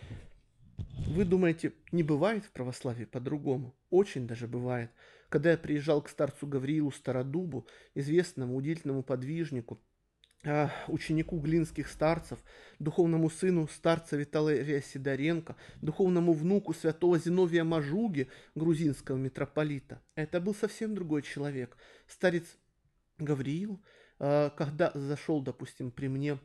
Вы 1.06 1.24
думаете, 1.24 1.74
не 1.92 2.02
бывает 2.02 2.44
в 2.44 2.50
православии 2.50 3.04
по-другому? 3.04 3.76
Очень 3.90 4.26
даже 4.26 4.48
бывает. 4.48 4.90
Когда 5.28 5.52
я 5.52 5.58
приезжал 5.58 6.02
к 6.02 6.08
старцу 6.08 6.46
Гавриилу 6.46 6.90
Стародубу, 6.90 7.66
известному 7.94 8.56
удивительному 8.56 9.02
подвижнику, 9.02 9.80
ученику 10.86 11.38
глинских 11.38 11.88
старцев, 11.88 12.38
духовному 12.78 13.28
сыну 13.28 13.66
старца 13.68 14.16
Виталия 14.16 14.80
Сидоренко, 14.80 15.56
духовному 15.82 16.32
внуку 16.32 16.72
святого 16.72 17.18
Зиновия 17.18 17.64
Мажуги, 17.64 18.28
грузинского 18.54 19.16
митрополита. 19.16 20.00
Это 20.14 20.40
был 20.40 20.54
совсем 20.54 20.94
другой 20.94 21.22
человек. 21.22 21.76
Старец 22.06 22.44
Гавриил, 23.18 23.82
а, 24.18 24.50
когда 24.50 24.92
зашел, 24.94 25.42
допустим, 25.42 25.90
при 25.90 26.08
мне 26.08 26.38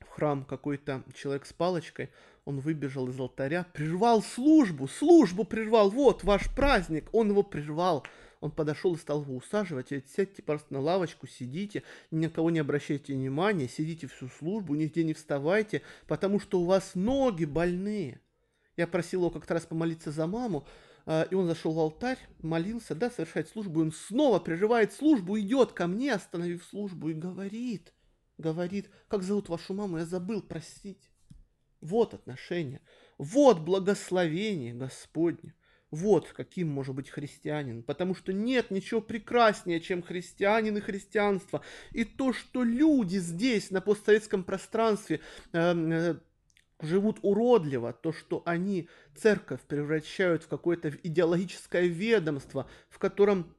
в 0.00 0.08
храм 0.08 0.44
какой-то 0.44 1.04
человек 1.14 1.46
с 1.46 1.52
палочкой, 1.52 2.10
он 2.44 2.58
выбежал 2.58 3.08
из 3.08 3.20
алтаря, 3.20 3.66
прервал 3.72 4.22
службу, 4.22 4.88
службу 4.88 5.44
прервал, 5.44 5.90
вот 5.90 6.24
ваш 6.24 6.52
праздник, 6.54 7.08
он 7.12 7.30
его 7.30 7.42
прервал, 7.42 8.04
он 8.40 8.50
подошел 8.50 8.94
и 8.94 8.98
стал 8.98 9.22
его 9.22 9.36
усаживать. 9.36 9.90
Говорит, 9.90 10.08
сядьте 10.10 10.42
просто 10.42 10.72
на 10.72 10.80
лавочку, 10.80 11.26
сидите, 11.26 11.82
ни 12.10 12.26
на 12.26 12.30
кого 12.30 12.50
не 12.50 12.58
обращайте 12.58 13.12
внимания, 13.12 13.68
сидите 13.68 14.06
всю 14.06 14.28
службу, 14.28 14.74
нигде 14.74 15.04
не 15.04 15.14
вставайте, 15.14 15.82
потому 16.06 16.40
что 16.40 16.60
у 16.60 16.64
вас 16.64 16.94
ноги 16.94 17.44
больные. 17.44 18.20
Я 18.76 18.86
просил 18.86 19.20
его 19.20 19.30
как-то 19.30 19.54
раз 19.54 19.66
помолиться 19.66 20.10
за 20.10 20.26
маму, 20.26 20.66
а, 21.04 21.22
и 21.30 21.34
он 21.34 21.46
зашел 21.46 21.72
в 21.72 21.78
алтарь, 21.78 22.18
молился, 22.40 22.94
да, 22.94 23.10
совершает 23.10 23.48
службу, 23.48 23.80
и 23.80 23.84
он 23.84 23.92
снова 23.92 24.38
прерывает 24.38 24.92
службу, 24.92 25.38
идет 25.38 25.72
ко 25.72 25.86
мне, 25.86 26.14
остановив 26.14 26.64
службу, 26.64 27.10
и 27.10 27.14
говорит, 27.14 27.92
говорит, 28.38 28.88
как 29.08 29.22
зовут 29.22 29.50
вашу 29.50 29.74
маму, 29.74 29.98
я 29.98 30.06
забыл, 30.06 30.42
простите. 30.42 31.08
Вот 31.82 32.14
отношения, 32.14 32.80
вот 33.18 33.60
благословение 33.60 34.74
Господне. 34.74 35.54
Вот 35.90 36.28
каким 36.28 36.68
может 36.68 36.94
быть 36.94 37.10
христианин, 37.10 37.82
потому 37.82 38.14
что 38.14 38.32
нет 38.32 38.70
ничего 38.70 39.00
прекраснее, 39.00 39.80
чем 39.80 40.02
христианин 40.02 40.76
и 40.76 40.80
христианство. 40.80 41.62
И 41.90 42.04
то, 42.04 42.32
что 42.32 42.62
люди 42.62 43.16
здесь, 43.16 43.70
на 43.70 43.80
постсоветском 43.80 44.44
пространстве, 44.44 45.20
эм, 45.52 45.90
э, 45.92 46.16
живут 46.80 47.18
уродливо, 47.22 47.92
то, 47.92 48.12
что 48.12 48.42
они 48.46 48.88
церковь 49.16 49.60
превращают 49.62 50.44
в 50.44 50.48
какое-то 50.48 50.90
идеологическое 51.02 51.86
ведомство, 51.86 52.68
в 52.88 52.98
котором 52.98 53.54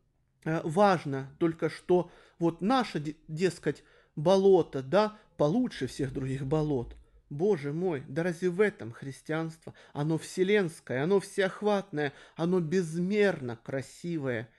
э, 0.45 0.61
важно 0.63 1.35
только 1.37 1.69
что 1.69 2.11
вот 2.39 2.61
наше, 2.61 3.15
дескать, 3.27 3.83
болото, 4.15 4.81
да, 4.81 5.17
получше 5.37 5.87
всех 5.87 6.13
других 6.13 6.45
болот. 6.45 6.95
Боже 7.31 7.71
мой, 7.71 8.03
да 8.09 8.23
разве 8.23 8.49
в 8.49 8.59
этом 8.59 8.91
христианство? 8.91 9.73
Оно 9.93 10.17
вселенское, 10.17 11.01
оно 11.01 11.21
всеохватное, 11.21 12.11
оно 12.35 12.59
безмерно 12.59 13.55
красивое. 13.55 14.49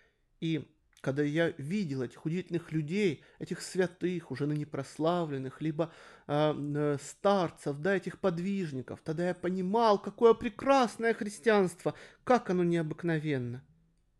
И 0.41 0.67
когда 1.03 1.23
я 1.23 1.51
видел 1.59 2.01
этих 2.01 2.25
удивительных 2.25 2.73
людей, 2.73 3.23
этих 3.39 3.61
святых, 3.61 4.31
уже 4.31 4.47
ныне 4.47 4.65
прославленных, 4.65 5.61
либо 5.61 5.93
э, 6.27 6.97
старцев, 7.03 7.77
да, 7.79 7.95
этих 7.95 8.19
подвижников, 8.19 9.01
тогда 9.05 9.29
я 9.29 9.35
понимал, 9.35 10.01
какое 10.01 10.33
прекрасное 10.33 11.13
христианство, 11.13 11.93
как 12.25 12.49
оно 12.49 12.65
необыкновенно. 12.65 13.63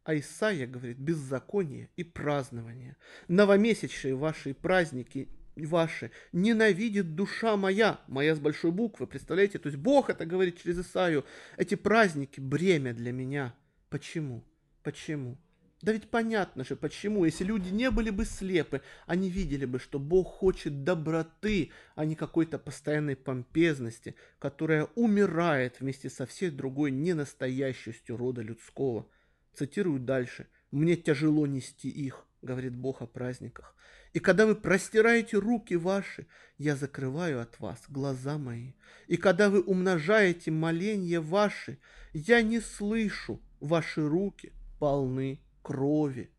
А 0.05 0.15
Исаия 0.15 0.67
говорит, 0.67 0.99
беззаконие 0.99 1.89
и 1.97 2.05
празднование. 2.05 2.99
Новомесячные 3.29 4.15
ваши 4.15 4.53
праздники 4.53 5.31
ваши 5.57 6.11
ненавидит 6.33 7.15
душа 7.15 7.57
моя, 7.57 8.01
моя 8.07 8.35
с 8.35 8.39
большой 8.39 8.71
буквы, 8.71 9.07
представляете? 9.07 9.59
То 9.59 9.69
есть 9.69 9.79
Бог 9.79 10.11
это 10.11 10.27
говорит 10.27 10.61
через 10.61 10.81
Исаию. 10.81 11.25
Эти 11.57 11.75
праздники 11.75 12.41
бремя 12.41 12.95
для 12.95 13.13
меня. 13.13 13.55
Почему? 13.89 14.45
Почему? 14.83 15.39
Да 15.83 15.93
ведь 15.93 16.09
понятно 16.09 16.65
же, 16.65 16.77
почему. 16.77 17.25
Если 17.25 17.43
люди 17.43 17.71
не 17.71 17.91
были 17.91 18.11
бы 18.11 18.25
слепы, 18.25 18.83
они 19.07 19.29
видели 19.29 19.65
бы, 19.65 19.81
что 19.81 19.99
Бог 19.99 20.29
хочет 20.29 20.85
доброты, 20.85 21.73
а 21.97 22.05
не 22.05 22.15
какой-то 22.15 22.59
постоянной 22.61 23.17
помпезности, 23.17 24.15
которая 24.39 24.85
умирает 24.95 25.81
вместе 25.81 26.09
со 26.09 26.25
всей 26.25 26.51
другой 26.51 26.93
ненастоящестью 26.93 28.17
рода 28.17 28.43
людского. 28.43 29.09
Цитирую 29.55 29.99
дальше. 29.99 30.47
«Мне 30.71 30.97
тяжело 30.97 31.47
нести 31.47 31.91
их», 31.91 32.27
говорит 32.41 32.75
Бог 32.75 33.03
о 33.03 33.07
праздниках. 33.07 33.75
И 34.13 34.21
когда 34.21 34.47
вы 34.47 34.55
простираете 34.55 35.39
руки 35.39 35.75
ваши, 35.75 36.27
я 36.59 36.77
закрываю 36.77 37.41
от 37.41 37.59
вас 37.61 37.83
глаза 37.89 38.39
мои. 38.39 38.73
И 39.07 39.17
когда 39.17 39.49
вы 39.49 39.63
умножаете 39.63 40.51
моления 40.51 41.21
ваши, 41.21 41.79
я 42.13 42.43
не 42.43 42.61
слышу, 42.61 43.41
ваши 43.61 44.07
руки 44.07 44.53
полны 44.79 45.41
крови. 45.63 46.31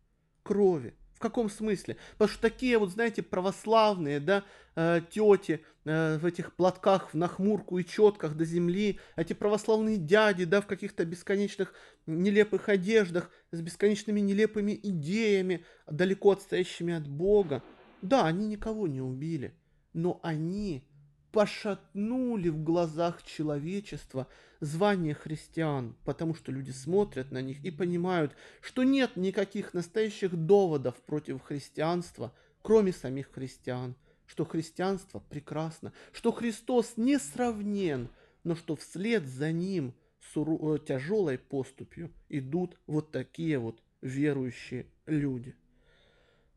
Крови 0.44 0.94
каком 1.24 1.50
смысле? 1.50 1.98
Потому 2.12 2.30
что 2.30 2.42
такие 2.42 2.78
вот, 2.78 2.92
знаете, 2.92 3.24
православные, 3.24 4.20
да, 4.20 4.44
э, 4.76 5.02
тети 5.10 5.64
э, 5.86 6.18
в 6.18 6.26
этих 6.26 6.54
платках, 6.54 7.14
в 7.14 7.18
нахмурку 7.18 7.80
и 7.80 7.86
четках 7.86 8.36
до 8.36 8.46
земли, 8.46 9.00
эти 9.16 9.34
православные 9.34 9.98
дяди, 9.98 10.46
да, 10.46 10.62
в 10.62 10.68
каких-то 10.68 11.06
бесконечных 11.06 11.74
нелепых 12.06 12.70
одеждах, 12.70 13.32
с 13.52 13.62
бесконечными 13.62 14.20
нелепыми 14.20 14.80
идеями, 14.84 15.66
далеко 15.88 16.32
отстоящими 16.32 16.94
от 16.94 17.08
Бога. 17.08 17.64
Да, 18.02 18.28
они 18.28 18.46
никого 18.46 18.88
не 18.88 19.02
убили, 19.02 19.56
но 19.94 20.20
они 20.24 20.86
пошатнули 21.34 22.50
в 22.50 22.64
глазах 22.64 23.24
человечества 23.24 24.28
звание 24.60 25.16
христиан, 25.16 25.98
потому 26.06 26.36
что 26.36 26.52
люди 26.52 26.70
смотрят 26.70 27.32
на 27.32 27.42
них 27.42 27.66
и 27.66 27.72
понимают, 27.72 28.34
что 28.62 28.84
нет 28.84 29.18
никаких 29.18 29.74
настоящих 29.74 30.36
доводов 30.36 30.96
против 31.02 31.42
христианства, 31.42 32.32
кроме 32.62 32.94
самих 32.94 33.32
христиан, 33.32 33.96
что 34.28 34.46
христианство 34.46 35.20
прекрасно, 35.20 35.92
что 36.12 36.32
Христос 36.32 36.94
несравнен, 36.98 38.10
но 38.44 38.56
что 38.56 38.76
вслед 38.76 39.26
за 39.26 39.52
ним 39.52 39.96
суру- 40.20 40.76
э, 40.76 40.80
тяжелой 40.86 41.40
поступью 41.40 42.14
идут 42.30 42.78
вот 42.86 43.12
такие 43.12 43.58
вот 43.58 43.82
верующие 44.02 44.86
люди. 45.08 45.56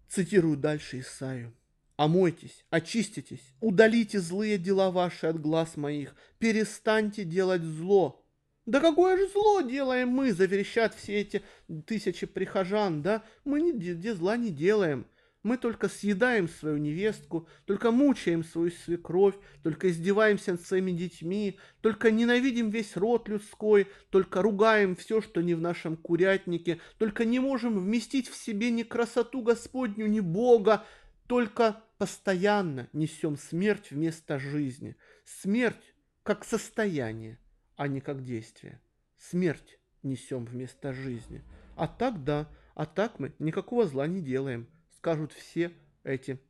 Цитирую 0.07 0.59
дальше 0.59 1.01
Исаию. 1.01 1.55
Омойтесь, 1.97 2.65
очиститесь, 2.69 3.55
удалите 3.61 4.21
злые 4.21 4.59
дела 4.59 4.91
ваши 4.91 5.27
от 5.27 5.41
глаз 5.41 5.79
моих, 5.79 6.15
перестаньте 6.39 7.25
делать 7.25 7.63
зло. 7.63 8.23
Да 8.67 8.81
какое 8.81 9.17
же 9.17 9.29
зло 9.29 9.63
делаем 9.63 10.09
мы, 10.09 10.33
заверещат 10.33 10.95
все 10.95 11.21
эти 11.21 11.43
тысячи 11.87 12.27
прихожан, 12.27 13.01
да? 13.01 13.23
Мы 13.45 13.63
ни, 13.63 13.73
ни 13.73 14.11
зла 14.11 14.37
не 14.37 14.51
делаем. 14.51 15.07
Мы 15.43 15.57
только 15.57 15.89
съедаем 15.89 16.49
свою 16.49 16.77
невестку, 16.77 17.49
только 17.67 17.93
мучаем 17.93 18.43
свою 18.43 18.73
свекровь, 18.73 19.37
только 19.63 19.89
издеваемся 19.89 20.51
над 20.51 20.67
своими 20.67 20.91
детьми, 20.91 21.61
только 21.83 22.11
ненавидим 22.11 22.71
весь 22.71 22.97
род 22.97 23.29
людской, 23.29 23.87
только 24.11 24.43
ругаем 24.43 24.97
все, 24.97 25.23
что 25.23 25.43
не 25.43 25.55
в 25.55 25.61
нашем 25.61 25.97
курятнике, 25.97 26.81
только 26.99 27.25
не 27.25 27.39
можем 27.39 27.79
вместить 27.79 28.29
в 28.29 28.35
себе 28.35 28.73
ни 28.73 28.83
красоту 28.83 29.41
Господню, 29.41 30.09
ни 30.09 30.19
Бога, 30.19 30.85
только 31.27 31.83
постоянно 31.99 32.89
несем 32.93 33.37
смерть 33.37 33.91
вместо 33.91 34.39
жизни. 34.39 34.97
Смерть 35.25 35.95
как 36.23 36.45
состояние, 36.45 37.39
а 37.77 37.89
не 37.89 38.01
как 38.01 38.25
действие. 38.25 38.81
Смерть 39.19 39.79
несем 40.03 40.45
вместо 40.45 40.93
жизни. 40.93 41.45
А 41.77 41.89
так 41.89 42.25
да, 42.25 42.49
а 42.75 42.87
так 42.87 43.19
мы 43.19 43.35
никакого 43.39 43.87
зла 43.87 44.07
не 44.07 44.23
делаем, 44.23 44.69
скажут 44.97 45.33
все 45.33 45.73
эти 46.05 46.41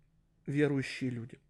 верующие 0.46 1.10
люди. 1.10 1.40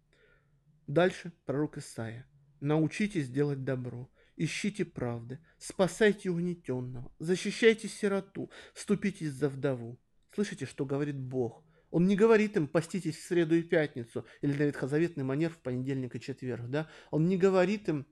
Дальше 0.87 1.31
пророк 1.45 1.77
Исаия. 1.77 2.25
Научитесь 2.59 3.29
делать 3.29 3.63
добро, 3.63 4.09
ищите 4.35 4.83
правды, 4.85 5.39
спасайте 5.57 6.29
угнетенного, 6.29 7.11
защищайте 7.19 7.87
сироту, 7.87 8.49
вступитесь 8.73 9.33
за 9.33 9.49
вдову. 9.49 9.99
Слышите, 10.33 10.65
что 10.65 10.85
говорит 10.85 11.17
Бог? 11.19 11.63
Он 11.91 12.05
не 12.05 12.15
говорит 12.15 12.57
им 12.57 12.67
«поститесь 12.67 13.17
в 13.17 13.23
среду 13.23 13.55
и 13.55 13.63
пятницу» 13.63 14.25
или 14.41 14.53
на 14.53 14.63
ветхозаветный 14.63 15.23
манер 15.23 15.51
в 15.51 15.59
понедельник 15.59 16.15
и 16.15 16.21
четверг, 16.21 16.67
да? 16.67 16.87
Он 17.11 17.27
не 17.27 17.37
говорит 17.37 17.87
им 17.89 18.05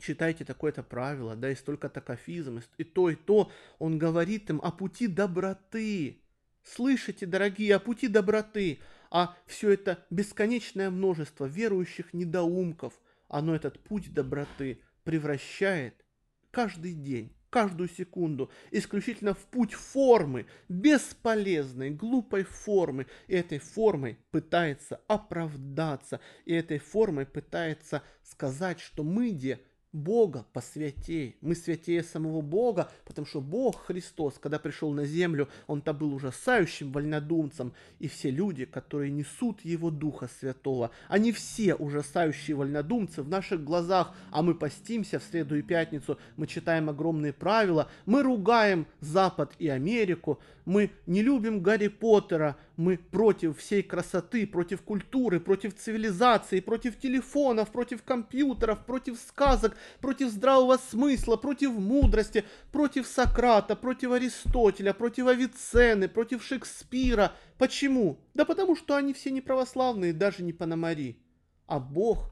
читайте 0.00 0.44
такое-то 0.44 0.82
правило, 0.82 1.36
да, 1.36 1.50
и 1.50 1.54
столько-то 1.54 2.00
кафизм, 2.00 2.60
и 2.76 2.84
то, 2.84 3.10
и 3.10 3.16
то. 3.16 3.50
Он 3.78 3.98
говорит 3.98 4.50
им 4.50 4.60
о 4.62 4.70
пути 4.70 5.06
доброты. 5.06 6.22
Слышите, 6.62 7.26
дорогие, 7.26 7.74
о 7.74 7.80
пути 7.80 8.08
доброты. 8.08 8.80
А 9.10 9.36
все 9.46 9.70
это 9.70 10.04
бесконечное 10.10 10.90
множество 10.90 11.46
верующих 11.46 12.12
недоумков, 12.12 12.92
оно 13.28 13.54
этот 13.54 13.82
путь 13.82 14.12
доброты 14.12 14.82
превращает 15.04 16.04
каждый 16.50 16.92
день 16.92 17.34
каждую 17.50 17.88
секунду, 17.88 18.50
исключительно 18.70 19.34
в 19.34 19.46
путь 19.46 19.74
формы, 19.74 20.46
бесполезной, 20.68 21.90
глупой 21.90 22.44
формы. 22.44 23.06
И 23.26 23.34
этой 23.34 23.58
формой 23.58 24.18
пытается 24.30 25.00
оправдаться, 25.06 26.20
и 26.44 26.52
этой 26.52 26.78
формой 26.78 27.26
пытается 27.26 28.02
сказать, 28.22 28.80
что 28.80 29.02
мы 29.02 29.30
где 29.30 29.60
Бога 29.98 30.46
посвятей. 30.52 31.36
Мы 31.40 31.54
святее 31.54 32.02
самого 32.02 32.40
Бога, 32.40 32.90
потому 33.04 33.26
что 33.26 33.40
Бог 33.40 33.86
Христос, 33.86 34.38
когда 34.40 34.58
пришел 34.58 34.92
на 34.92 35.04
землю, 35.04 35.48
Он-то 35.66 35.92
был 35.92 36.14
ужасающим 36.14 36.92
вольнодумцем, 36.92 37.72
и 37.98 38.08
все 38.08 38.30
люди, 38.30 38.64
которые 38.64 39.10
несут 39.10 39.64
Его 39.64 39.90
Духа 39.90 40.28
Святого, 40.40 40.90
они 41.08 41.32
все 41.32 41.74
ужасающие 41.74 42.56
вольнодумцы 42.56 43.22
в 43.22 43.28
наших 43.28 43.64
глазах, 43.64 44.14
а 44.30 44.42
мы 44.42 44.54
постимся 44.54 45.18
в 45.18 45.24
среду 45.24 45.56
и 45.56 45.62
пятницу, 45.62 46.18
мы 46.36 46.46
читаем 46.46 46.88
огромные 46.88 47.32
правила, 47.32 47.90
мы 48.06 48.22
ругаем 48.22 48.86
Запад 49.00 49.52
и 49.58 49.68
Америку, 49.68 50.38
мы 50.64 50.90
не 51.06 51.22
любим 51.22 51.62
Гарри 51.62 51.88
Поттера, 51.88 52.56
мы 52.76 52.98
против 52.98 53.58
всей 53.58 53.82
красоты, 53.82 54.46
против 54.46 54.82
культуры, 54.82 55.40
против 55.40 55.74
цивилизации, 55.74 56.60
против 56.60 56.98
телефонов, 56.98 57.70
против 57.70 58.02
компьютеров, 58.02 58.84
против 58.84 59.18
сказок, 59.18 59.76
против 60.00 60.30
здравого 60.30 60.76
смысла, 60.76 61.36
против 61.36 61.72
мудрости, 61.72 62.44
против 62.72 63.06
Сократа, 63.06 63.76
против 63.76 64.12
Аристотеля, 64.12 64.92
против 64.92 65.26
Авиценны, 65.26 66.08
против 66.08 66.44
Шекспира. 66.44 67.32
Почему? 67.58 68.18
Да 68.34 68.44
потому 68.44 68.76
что 68.76 68.96
они 68.96 69.12
все 69.12 69.30
не 69.30 69.40
православные, 69.40 70.12
даже 70.12 70.42
не 70.42 70.52
Пономари. 70.52 71.22
А 71.66 71.80
Бог, 71.80 72.30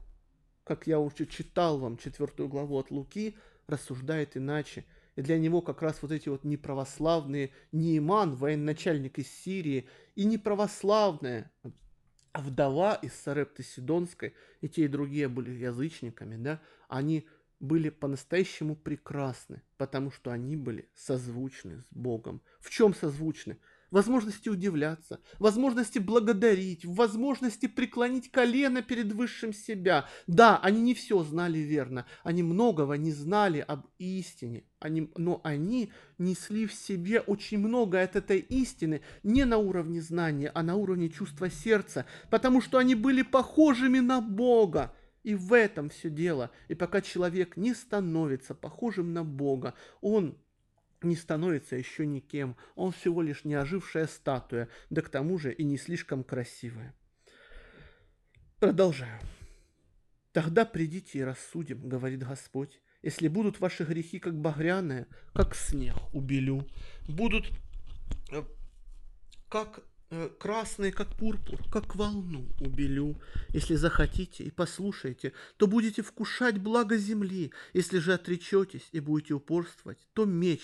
как 0.63 0.87
я 0.87 0.99
уже 0.99 1.25
читал 1.25 1.79
вам 1.79 1.97
четвертую 1.97 2.49
главу 2.49 2.77
от 2.77 2.91
Луки, 2.91 3.35
рассуждает 3.67 4.37
иначе– 4.37 4.85
и 5.17 5.21
для 5.23 5.37
него 5.39 5.61
как 5.61 5.81
раз 5.81 5.97
вот 6.03 6.11
эти 6.11 6.29
вот 6.29 6.43
неправославные 6.43 7.49
Неиман, 7.71 8.35
военачальник 8.35 9.17
из 9.17 9.27
Сирии, 9.27 9.89
и 10.15 10.25
неправославная 10.25 11.51
вдова 12.35 12.93
из 12.93 13.13
Сарепты 13.13 13.63
Сидонской, 13.63 14.35
и 14.61 14.69
те 14.69 14.85
и 14.85 14.87
другие 14.87 15.27
были 15.27 15.49
язычниками, 15.49 16.37
да, 16.37 16.61
они 16.87 17.27
были 17.59 17.89
по-настоящему 17.89 18.75
прекрасны, 18.75 19.61
потому 19.77 20.11
что 20.11 20.31
они 20.31 20.55
были 20.55 20.89
созвучны 20.95 21.81
с 21.81 21.87
Богом. 21.91 22.41
В 22.59 22.69
чем 22.69 22.93
созвучны? 22.93 23.57
возможности 23.91 24.49
удивляться, 24.49 25.19
возможности 25.39 25.99
благодарить, 25.99 26.85
возможности 26.85 27.67
преклонить 27.67 28.31
колено 28.31 28.81
перед 28.81 29.11
высшим 29.13 29.53
себя. 29.53 30.05
Да, 30.27 30.57
они 30.57 30.81
не 30.81 30.93
все 30.93 31.23
знали 31.23 31.59
верно, 31.59 32.05
они 32.23 32.43
многого 32.43 32.95
не 32.95 33.11
знали 33.11 33.63
об 33.65 33.87
истине, 33.97 34.63
они, 34.79 35.09
но 35.15 35.41
они 35.43 35.91
несли 36.17 36.65
в 36.67 36.73
себе 36.73 37.21
очень 37.21 37.59
много 37.59 38.01
от 38.01 38.15
этой 38.15 38.39
истины 38.39 39.01
не 39.23 39.45
на 39.45 39.57
уровне 39.57 40.01
знания, 40.01 40.51
а 40.53 40.63
на 40.63 40.75
уровне 40.75 41.09
чувства 41.09 41.49
сердца, 41.49 42.05
потому 42.29 42.61
что 42.61 42.77
они 42.77 42.95
были 42.95 43.21
похожими 43.21 43.99
на 43.99 44.21
Бога. 44.21 44.93
И 45.27 45.35
в 45.35 45.51
этом 45.51 45.89
все 45.89 46.09
дело. 46.09 46.51
И 46.69 46.73
пока 46.73 47.01
человек 47.01 47.57
не 47.57 47.73
становится 47.73 48.55
похожим 48.55 49.11
на 49.11 49.25
Бога, 49.25 49.73
он 49.99 50.37
не 51.01 51.17
становится 51.17 51.75
еще 51.75 52.05
никем, 52.05 52.55
он 52.75 52.93
всего 52.93 53.21
лишь 53.21 53.43
неожившая 53.43 54.07
статуя, 54.07 54.69
да 54.89 55.01
к 55.01 55.09
тому 55.09 55.37
же 55.37 55.51
и 55.51 55.65
не 55.65 55.77
слишком 55.77 56.23
красивая. 56.23 56.95
Продолжаю. 58.61 59.19
«Тогда 60.31 60.63
придите 60.63 61.19
и 61.19 61.23
рассудим,— 61.23 61.89
говорит 61.89 62.25
Господь,— 62.25 62.81
если 63.01 63.27
будут 63.27 63.59
ваши 63.59 63.83
грехи 63.83 64.19
как 64.19 64.39
багряные, 64.39 65.07
как 65.33 65.55
снег 65.55 65.95
убелю, 66.13 66.65
будут 67.05 67.51
э, 68.31 68.43
как 69.49 69.83
красные, 70.39 70.91
как 70.91 71.15
пурпур, 71.15 71.59
как 71.69 71.95
волну 71.95 72.47
убелю. 72.59 73.19
Если 73.49 73.75
захотите 73.75 74.43
и 74.43 74.51
послушаете, 74.51 75.33
то 75.57 75.67
будете 75.67 76.01
вкушать 76.01 76.57
благо 76.57 76.97
земли. 76.97 77.51
Если 77.73 77.99
же 77.99 78.13
отречетесь 78.13 78.87
и 78.91 78.99
будете 78.99 79.33
упорствовать, 79.33 79.99
то 80.13 80.25
меч 80.25 80.61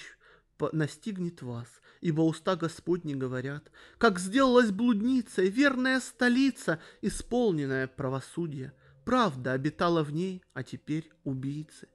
настигнет 0.72 1.42
вас, 1.42 1.68
ибо 2.00 2.22
уста 2.22 2.56
Господни 2.56 3.14
говорят, 3.14 3.70
как 3.98 4.20
сделалась 4.20 4.72
блудница 4.72 5.42
и 5.42 5.50
верная 5.50 6.00
столица, 6.00 6.80
исполненная 7.02 7.88
правосудия. 7.88 8.74
Правда 9.04 9.52
обитала 9.52 10.04
в 10.04 10.14
ней, 10.14 10.42
а 10.54 10.64
теперь 10.64 11.12
убийцы. 11.26 11.90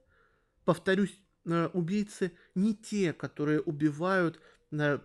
Повторюсь, 0.65 1.19
э, 1.45 1.69
убийцы 1.73 2.31
не 2.53 2.75
те, 2.75 3.13
которые 3.13 3.61
убивают 3.61 4.39
э, 4.71 4.99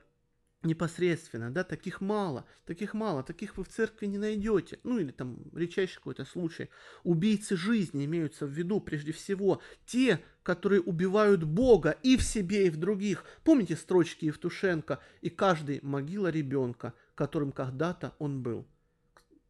непосредственно, 0.65 1.51
да, 1.51 1.65
таких 1.65 2.01
мало, 2.01 2.45
таких 2.67 2.95
мало, 2.95 3.23
таких 3.23 3.57
вы 3.57 3.65
в 3.65 3.69
церкви 3.69 4.07
не 4.07 4.19
найдете, 4.19 4.79
ну 4.85 4.99
или 4.99 5.11
там 5.11 5.39
редчайший 5.55 5.97
какой-то 5.97 6.25
случай. 6.25 6.71
Убийцы 7.03 7.57
жизни 7.57 8.05
имеются 8.05 8.47
в 8.47 8.51
виду 8.51 8.81
прежде 8.81 9.13
всего 9.13 9.61
те, 9.87 10.23
которые 10.43 10.81
убивают 10.81 11.45
Бога 11.45 11.97
и 12.03 12.17
в 12.17 12.23
себе, 12.23 12.67
и 12.67 12.71
в 12.71 12.77
других. 12.77 13.25
Помните 13.45 13.77
строчки 13.77 14.27
Евтушенко 14.27 15.01
«И 15.21 15.31
каждый 15.31 15.81
могила 15.83 16.29
ребенка, 16.29 16.95
которым 17.15 17.53
когда-то 17.53 18.15
он 18.19 18.43
был». 18.43 18.67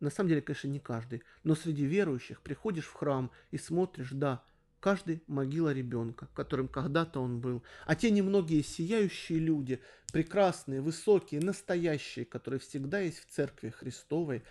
На 0.01 0.11
самом 0.11 0.29
деле, 0.29 0.43
конечно, 0.43 0.69
не 0.69 0.81
каждый, 0.81 1.23
но 1.45 1.55
среди 1.55 1.85
верующих 1.87 2.43
приходишь 2.43 2.85
в 2.85 2.93
храм 2.93 3.31
и 3.51 3.59
смотришь, 3.59 4.11
да, 4.13 4.45
каждый 4.85 5.23
могила 5.29 5.73
ребенка, 5.73 6.29
которым 6.35 6.69
когда-то 6.69 7.19
он 7.19 7.41
был. 7.41 7.63
А 7.87 7.95
те 7.95 8.11
немногие 8.11 8.63
сияющие 8.63 9.39
люди, 9.39 9.81
прекрасные, 10.13 10.83
высокие, 10.83 11.41
настоящие, 11.41 12.27
которые 12.27 12.61
всегда 12.61 12.99
есть 12.99 13.21
в 13.21 13.31
церкви 13.31 13.71
Христовой, 13.71 14.45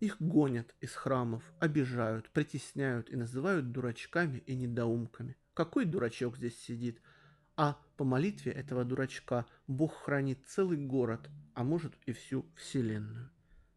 их 0.00 0.16
гонят 0.22 0.74
из 0.80 0.94
храмов, 0.94 1.42
обижают, 1.60 2.30
притесняют 2.30 3.10
и 3.10 3.16
называют 3.16 3.72
дурачками 3.72 4.42
и 4.46 4.54
недоумками. 4.56 5.36
Какой 5.52 5.84
дурачок 5.84 6.38
здесь 6.38 6.58
сидит? 6.58 7.02
А 7.54 7.78
по 7.98 8.04
молитве 8.04 8.52
этого 8.52 8.86
дурачка 8.86 9.44
Бог 9.66 9.92
хранит 9.94 10.38
целый 10.46 10.78
город, 10.78 11.28
а 11.52 11.62
может 11.62 11.92
и 12.06 12.14
всю 12.14 12.46
вселенную. 12.56 13.28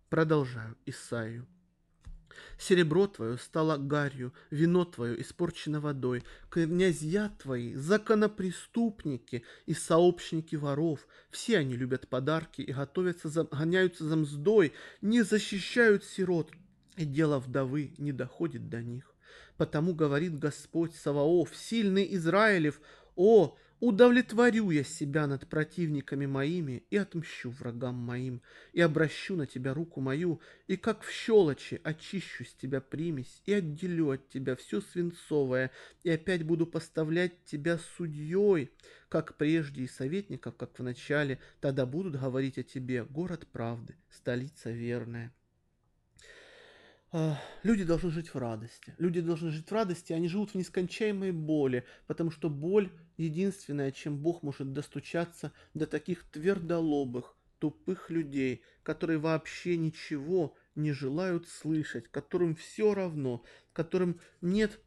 Продолжаю 0.08 0.78
Исаию. 0.86 1.45
Серебро 2.57 3.07
твое 3.07 3.38
стало 3.38 3.77
гарью, 3.77 4.33
вино 4.49 4.85
твое 4.85 5.21
испорчено 5.21 5.79
водой, 5.79 6.23
князья 6.49 7.31
твои, 7.41 7.73
законопреступники 7.75 9.43
и 9.65 9.73
сообщники 9.73 10.55
воров, 10.55 11.07
все 11.29 11.59
они 11.59 11.75
любят 11.75 12.07
подарки 12.07 12.61
и 12.61 12.71
готовятся, 12.71 13.29
гоняются 13.51 14.05
за 14.05 14.15
мздой, 14.15 14.73
не 15.01 15.21
защищают 15.21 16.03
сирот, 16.03 16.51
и 16.95 17.05
дело 17.05 17.39
вдовы 17.39 17.93
не 17.97 18.11
доходит 18.11 18.69
до 18.69 18.81
них. 18.81 19.13
Потому 19.57 19.93
говорит 19.93 20.38
Господь 20.38 20.95
Саваоф, 20.95 21.55
сильный 21.55 22.07
Израилев, 22.15 22.79
о, 23.15 23.57
Удовлетворю 23.80 24.71
я 24.71 24.84
себя 24.84 25.28
над 25.28 25.47
противниками 25.47 26.25
моими 26.25 26.84
и 26.89 26.97
отмщу 26.97 27.51
врагам 27.51 27.93
моим, 27.93 28.41
и 28.73 28.82
обращу 28.82 29.36
на 29.36 29.45
тебя 29.45 29.75
руку 29.75 30.01
мою, 30.01 30.41
и 30.65 30.78
как 30.78 31.03
в 31.03 31.11
щелочи 31.11 31.80
очищу 31.84 32.43
с 32.43 32.55
тебя 32.55 32.82
примесь, 32.82 33.43
и 33.45 33.53
отделю 33.53 34.09
от 34.09 34.30
тебя 34.30 34.55
все 34.55 34.82
свинцовое, 34.82 35.69
и 36.01 36.09
опять 36.09 36.41
буду 36.41 36.65
поставлять 36.65 37.45
тебя 37.45 37.78
судьей, 37.97 38.71
как 39.09 39.38
прежде 39.38 39.84
и 39.84 39.88
советников, 39.88 40.55
как 40.57 40.80
в 40.80 40.82
начале, 40.82 41.38
тогда 41.61 41.86
будут 41.86 42.19
говорить 42.19 42.57
о 42.57 42.63
тебе 42.63 43.03
город 43.03 43.45
правды, 43.51 43.95
столица 44.09 44.71
верная. 44.71 45.32
Люди 47.64 47.84
должны 47.84 48.12
жить 48.12 48.34
в 48.34 48.38
радости. 48.38 48.93
Люди 48.97 49.22
должны 49.22 49.49
жить 49.49 49.70
в 49.70 49.72
радости, 49.72 50.14
они 50.14 50.28
живут 50.28 50.51
в 50.51 50.55
нескончаемой 50.55 51.32
боли, 51.32 51.86
потому 52.05 52.32
что 52.32 52.49
боль 52.49 52.91
единственное, 53.16 53.91
чем 53.91 54.18
Бог 54.18 54.43
может 54.43 54.74
достучаться 54.74 55.53
до 55.74 55.88
таких 55.88 56.24
твердолобых, 56.26 57.36
тупых 57.60 58.10
людей, 58.10 58.62
которые 58.84 59.20
вообще 59.20 59.78
ничего 59.78 60.55
не 60.76 60.91
желают 60.91 61.47
слышать, 61.47 62.08
которым 62.10 62.55
все 62.55 62.93
равно, 62.93 63.43
которым 63.74 64.20
нет 64.41 64.80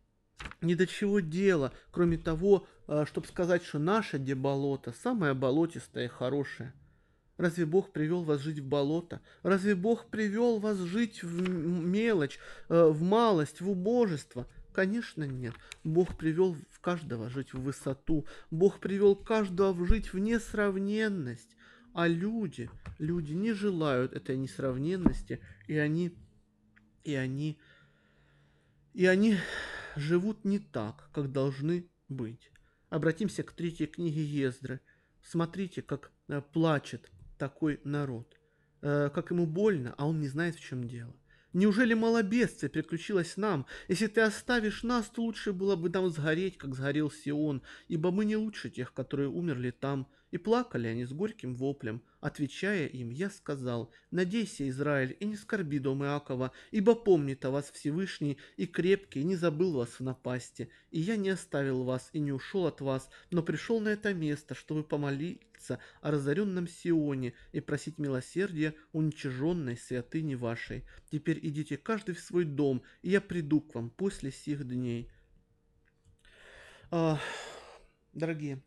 ни 0.61 0.75
до 0.75 0.87
чего 0.87 1.21
дела, 1.21 1.73
кроме 1.91 2.17
того, 2.17 2.67
а, 2.87 3.07
чтобы 3.07 3.27
сказать, 3.27 3.65
что 3.65 3.79
наше 3.79 4.19
где 4.19 4.35
болото, 4.35 4.93
самое 4.93 5.35
болотистое 5.35 6.05
и 6.05 6.09
хорошее. 6.09 6.73
Разве 7.41 7.65
Бог 7.65 7.91
привел 7.91 8.23
вас 8.23 8.43
жить 8.43 8.59
в 8.59 8.69
болото? 8.69 9.23
Разве 9.43 9.75
Бог 9.75 10.11
привел 10.11 10.59
вас 10.59 10.77
жить 10.77 11.23
в 11.23 11.49
мелочь, 11.49 12.39
э, 12.69 12.85
в 12.85 13.01
малость, 13.01 13.63
в 13.63 13.71
убожество? 13.71 14.47
Конечно, 14.75 15.25
нет. 15.25 15.55
Бог 15.83 16.19
привел 16.19 16.55
в 16.71 16.81
каждого 16.81 17.31
жить 17.31 17.55
в 17.55 17.63
высоту. 17.63 18.27
Бог 18.51 18.79
привел 18.79 19.17
каждого 19.17 19.87
жить 19.87 20.13
в 20.13 20.19
несравненность. 20.19 21.57
А 21.95 22.07
люди, 22.09 22.69
люди 22.99 23.33
не 23.33 23.55
желают 23.55 24.13
этой 24.13 24.37
несравненности, 24.37 25.41
и 25.67 25.79
они, 25.79 26.15
и 27.05 27.15
они, 27.15 27.59
и 28.93 29.07
они 29.07 29.39
живут 29.97 30.45
не 30.45 30.59
так, 30.59 31.09
как 31.15 31.33
должны 31.33 31.89
быть. 32.11 32.53
Обратимся 32.91 33.43
к 33.45 33.53
третьей 33.53 33.87
книге 33.87 34.23
Ездры. 34.23 34.81
Смотрите, 35.23 35.81
как 35.81 36.13
э, 36.29 36.43
плачет 36.43 37.11
такой 37.41 37.81
народ. 37.85 38.39
Э, 38.83 39.11
как 39.13 39.31
ему 39.31 39.47
больно, 39.47 39.95
а 39.97 40.07
он 40.07 40.21
не 40.21 40.29
знает, 40.29 40.57
в 40.57 40.61
чем 40.61 40.87
дело. 40.87 41.15
Неужели 41.53 41.95
малобесие 41.95 42.71
приключилось 42.71 43.37
нам? 43.37 43.67
Если 43.89 44.07
ты 44.07 44.21
оставишь 44.21 44.85
нас, 44.85 45.07
то 45.07 45.23
лучше 45.23 45.53
было 45.53 45.75
бы 45.75 45.89
нам 45.89 46.09
сгореть, 46.11 46.59
как 46.59 46.75
сгорел 46.75 47.11
Сион, 47.11 47.63
ибо 47.89 48.13
мы 48.13 48.25
не 48.25 48.37
лучше 48.37 48.71
тех, 48.71 48.93
которые 48.93 49.29
умерли 49.29 49.71
там. 49.73 50.07
И 50.31 50.39
плакали 50.39 50.87
они 50.87 51.05
с 51.05 51.13
горьким 51.13 51.55
воплем. 51.55 52.03
Отвечая 52.21 52.87
им, 52.87 53.11
я 53.11 53.31
сказал, 53.31 53.91
«Надейся, 54.11 54.69
Израиль, 54.69 55.17
и 55.19 55.25
не 55.25 55.37
скорби 55.37 55.79
дом 55.79 56.05
Иакова, 56.05 56.53
ибо 56.71 56.95
помнит 56.95 57.45
о 57.45 57.51
вас 57.51 57.71
Всевышний 57.71 58.39
и 58.57 58.67
крепкий, 58.67 59.21
и 59.21 59.25
не 59.25 59.37
забыл 59.37 59.73
вас 59.73 59.89
в 59.99 60.01
напасти. 60.01 60.71
И 60.91 61.01
я 61.01 61.17
не 61.17 61.31
оставил 61.31 61.83
вас 61.85 62.11
и 62.13 62.21
не 62.21 62.33
ушел 62.33 62.67
от 62.67 62.81
вас, 62.81 63.09
но 63.31 63.43
пришел 63.43 63.81
на 63.81 63.89
это 63.89 64.15
место, 64.15 64.55
чтобы 64.55 64.85
помолиться 64.85 65.79
о 66.01 66.11
разоренном 66.11 66.69
Сионе 66.69 67.35
и 67.53 67.61
просить 67.61 67.99
милосердия 67.99 68.75
уничиженной 68.93 69.77
святыни 69.77 70.35
вашей. 70.37 70.85
Теперь 71.11 71.41
идите 71.43 71.77
каждый 71.77 72.15
в 72.15 72.21
свой 72.21 72.45
дом, 72.45 72.83
и 73.03 73.11
я 73.11 73.21
приду 73.21 73.61
к 73.61 73.75
вам 73.75 73.91
после 73.91 74.31
сих 74.31 74.67
дней». 74.67 75.11
Дорогие, 78.13 78.61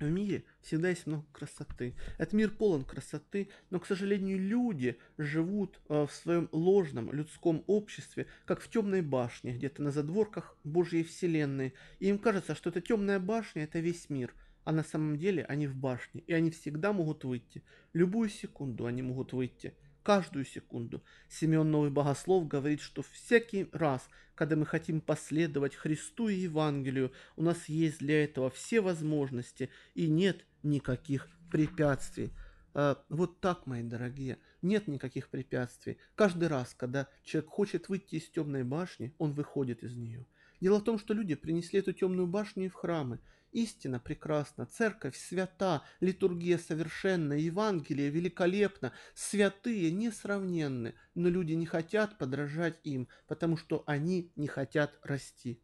в 0.00 0.10
мире 0.10 0.44
всегда 0.60 0.88
есть 0.88 1.06
много 1.06 1.24
красоты. 1.32 1.94
Этот 2.18 2.32
мир 2.32 2.50
полон 2.50 2.84
красоты, 2.84 3.48
но, 3.70 3.78
к 3.78 3.86
сожалению, 3.86 4.40
люди 4.40 4.98
живут 5.18 5.80
э, 5.88 6.06
в 6.06 6.12
своем 6.12 6.48
ложном 6.50 7.12
людском 7.12 7.62
обществе, 7.68 8.26
как 8.44 8.60
в 8.60 8.68
темной 8.68 9.02
башне, 9.02 9.52
где-то 9.52 9.82
на 9.82 9.92
задворках 9.92 10.56
Божьей 10.64 11.04
Вселенной. 11.04 11.74
И 12.00 12.08
им 12.08 12.18
кажется, 12.18 12.56
что 12.56 12.70
эта 12.70 12.80
темная 12.80 13.20
башня– 13.20 13.62
это 13.64 13.78
весь 13.78 14.10
мир. 14.10 14.34
А 14.64 14.72
на 14.72 14.82
самом 14.82 15.16
деле 15.16 15.44
они 15.44 15.66
в 15.66 15.76
башне, 15.76 16.22
и 16.26 16.32
они 16.32 16.50
всегда 16.50 16.92
могут 16.92 17.24
выйти. 17.24 17.62
Любую 17.92 18.30
секунду 18.30 18.86
они 18.86 19.02
могут 19.02 19.32
выйти 19.32 19.74
каждую 20.04 20.44
секунду. 20.44 21.02
Семен 21.28 21.68
Новый 21.68 21.90
Богослов 21.90 22.46
говорит, 22.46 22.80
что 22.80 23.02
всякий 23.02 23.68
раз, 23.72 24.08
когда 24.36 24.54
мы 24.54 24.66
хотим 24.66 25.00
последовать 25.00 25.74
Христу 25.74 26.28
и 26.28 26.34
Евангелию, 26.34 27.12
у 27.36 27.42
нас 27.42 27.68
есть 27.68 27.98
для 27.98 28.22
этого 28.22 28.50
все 28.50 28.80
возможности 28.80 29.70
и 29.94 30.06
нет 30.06 30.44
никаких 30.62 31.28
препятствий. 31.50 32.30
А, 32.74 33.02
вот 33.08 33.40
так, 33.40 33.66
мои 33.66 33.82
дорогие, 33.82 34.38
нет 34.62 34.88
никаких 34.88 35.30
препятствий. 35.30 35.98
Каждый 36.14 36.48
раз, 36.48 36.74
когда 36.74 37.08
человек 37.22 37.50
хочет 37.50 37.88
выйти 37.88 38.16
из 38.16 38.28
темной 38.28 38.62
башни, 38.62 39.14
он 39.18 39.32
выходит 39.32 39.82
из 39.82 39.96
нее. 39.96 40.26
Дело 40.60 40.80
в 40.80 40.84
том, 40.84 40.98
что 40.98 41.14
люди 41.14 41.34
принесли 41.34 41.80
эту 41.80 41.92
темную 41.92 42.26
башню 42.26 42.68
в 42.68 42.74
храмы, 42.74 43.20
Истина 43.54 44.00
прекрасна, 44.00 44.66
церковь 44.66 45.16
свята, 45.16 45.84
литургия 46.00 46.58
совершенна, 46.58 47.34
Евангелие 47.34 48.10
великолепно, 48.10 48.92
святые 49.14 49.92
несравненны, 49.92 50.94
но 51.14 51.28
люди 51.28 51.52
не 51.52 51.64
хотят 51.64 52.18
подражать 52.18 52.80
им, 52.82 53.06
потому 53.28 53.56
что 53.56 53.84
они 53.86 54.32
не 54.34 54.48
хотят 54.48 54.98
расти. 55.02 55.60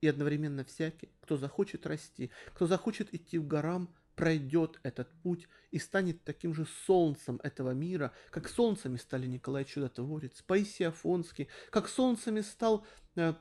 И 0.00 0.08
одновременно 0.08 0.64
всякий, 0.64 1.08
кто 1.20 1.36
захочет 1.36 1.86
расти, 1.86 2.32
кто 2.52 2.66
захочет 2.66 3.14
идти 3.14 3.38
в 3.38 3.46
горам, 3.46 3.94
пройдет 4.16 4.80
этот 4.82 5.08
путь 5.22 5.46
и 5.70 5.78
станет 5.78 6.24
таким 6.24 6.52
же 6.52 6.66
солнцем 6.84 7.38
этого 7.44 7.70
мира, 7.70 8.12
как 8.32 8.48
солнцами 8.48 8.96
стали 8.96 9.28
Николай 9.28 9.64
Чудотворец, 9.64 10.42
Паисий 10.42 10.88
Афонский, 10.88 11.46
как 11.70 11.88
солнцами 11.88 12.40
стал 12.40 12.84
э, 13.14 13.34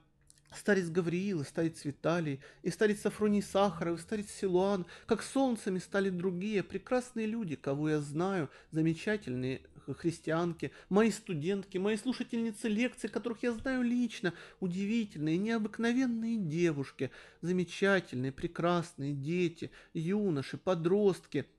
Старец 0.52 0.90
Гавриил, 0.90 1.42
и 1.42 1.46
старец 1.46 1.86
Виталий, 1.86 2.40
и 2.64 2.70
старец 2.70 3.02
Сафроний 3.02 3.42
Сахаров, 3.42 4.00
и 4.00 4.02
старец 4.02 4.32
Силуан, 4.32 4.86
как 5.06 5.22
солнцами 5.22 5.80
стали 5.80 6.10
другие 6.10 6.64
прекрасные 6.64 7.28
люди, 7.28 7.56
кого 7.56 7.90
я 7.90 8.00
знаю, 8.00 8.50
замечательные 8.72 9.62
христианки, 9.94 10.72
мои 10.90 11.12
студентки, 11.12 11.78
мои 11.78 11.98
слушательницы 11.98 12.68
лекций, 12.68 13.10
которых 13.10 13.44
я 13.44 13.54
знаю 13.54 13.84
лично, 13.84 14.34
удивительные, 14.60 15.38
необыкновенные 15.38 16.38
девушки, 16.38 17.12
замечательные, 17.42 18.32
прекрасные 18.32 19.14
дети, 19.14 19.72
юноши, 19.94 20.58
подростки– 20.58 21.46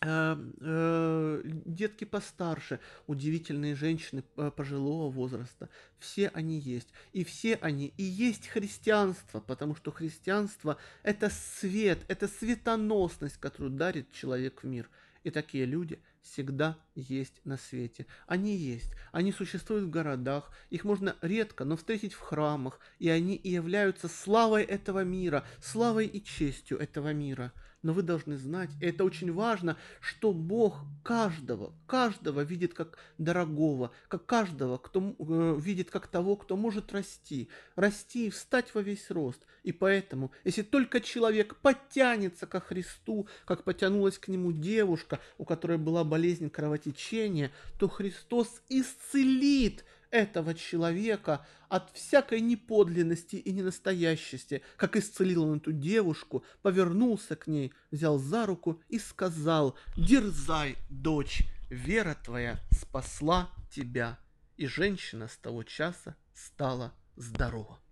детки 0.00 2.04
постарше, 2.04 2.80
удивительные 3.06 3.74
женщины 3.74 4.22
э, 4.36 4.50
пожилого 4.54 5.10
возраста. 5.10 5.70
Все 5.98 6.28
они 6.28 6.58
есть. 6.58 6.88
И 7.12 7.24
все 7.24 7.54
они 7.56 7.94
и 7.96 8.02
есть 8.02 8.48
христианство, 8.48 9.40
потому 9.40 9.74
что 9.74 9.92
христианство– 9.92 10.76
это 11.02 11.30
свет, 11.30 12.00
это 12.08 12.28
светоносность, 12.28 13.38
которую 13.38 13.70
дарит 13.70 14.12
человек 14.12 14.62
в 14.62 14.66
мир. 14.66 14.90
И 15.22 15.30
такие 15.30 15.64
люди 15.64 15.98
всегда 16.20 16.76
есть 16.94 17.40
на 17.44 17.56
свете. 17.56 18.06
Они 18.26 18.56
есть. 18.56 18.92
Они 19.10 19.32
существуют 19.32 19.84
в 19.84 19.90
городах. 19.90 20.50
Их 20.68 20.84
можно 20.84 21.16
редко, 21.22 21.64
но 21.64 21.78
встретить 21.78 22.12
в 22.12 22.20
храмах. 22.20 22.78
И 22.98 23.08
они 23.08 23.36
и 23.36 23.50
являются 23.50 24.08
славой 24.08 24.64
этого 24.64 25.02
мира, 25.02 25.46
славой 25.62 26.06
и 26.06 26.22
честью 26.22 26.78
этого 26.78 27.14
мира– 27.14 27.52
но 27.84 27.92
вы 27.92 28.02
должны 28.02 28.36
знать, 28.38 28.70
и 28.80 28.86
это 28.86 29.04
очень 29.04 29.30
важно, 29.32 29.76
что 30.00 30.32
Бог 30.32 30.80
каждого, 31.04 31.74
каждого 31.86 32.40
видит 32.40 32.72
как 32.72 32.98
дорогого, 33.18 33.92
как 34.08 34.24
каждого, 34.26 34.78
кто 34.78 35.14
э, 35.18 35.58
видит 35.60 35.90
как 35.90 36.06
того, 36.08 36.36
кто 36.36 36.56
может 36.56 36.92
расти, 36.92 37.48
расти 37.76 38.26
и 38.26 38.30
встать 38.30 38.74
во 38.74 38.80
весь 38.80 39.10
рост. 39.10 39.46
И 39.62 39.72
поэтому, 39.72 40.32
если 40.44 40.62
только 40.62 41.00
человек 41.00 41.56
подтянется 41.56 42.46
ко 42.46 42.58
Христу, 42.58 43.28
как 43.44 43.64
потянулась 43.64 44.18
к 44.18 44.28
нему 44.28 44.52
девушка, 44.52 45.20
у 45.36 45.44
которой 45.44 45.76
была 45.76 46.04
болезнь 46.04 46.48
кровотечения, 46.48 47.52
то 47.78 47.88
Христос 47.88 48.62
исцелит 48.70 49.84
этого 50.14 50.54
человека 50.54 51.44
от 51.68 51.90
всякой 51.90 52.40
неподлинности 52.40 53.34
и 53.34 53.52
ненастоящести, 53.52 54.62
как 54.76 54.96
исцелил 54.96 55.42
он 55.42 55.58
эту 55.58 55.72
девушку, 55.72 56.44
повернулся 56.62 57.34
к 57.34 57.48
ней, 57.48 57.74
взял 57.90 58.18
за 58.18 58.46
руку 58.46 58.80
и 58.88 59.00
сказал 59.00 59.76
«Дерзай, 59.96 60.76
дочь, 60.88 61.42
вера 61.68 62.16
твоя 62.24 62.60
спасла 62.70 63.50
тебя». 63.70 64.20
И 64.56 64.68
женщина 64.68 65.26
с 65.26 65.36
того 65.36 65.64
часа 65.64 66.14
стала 66.32 66.94
здорова. 67.16 67.83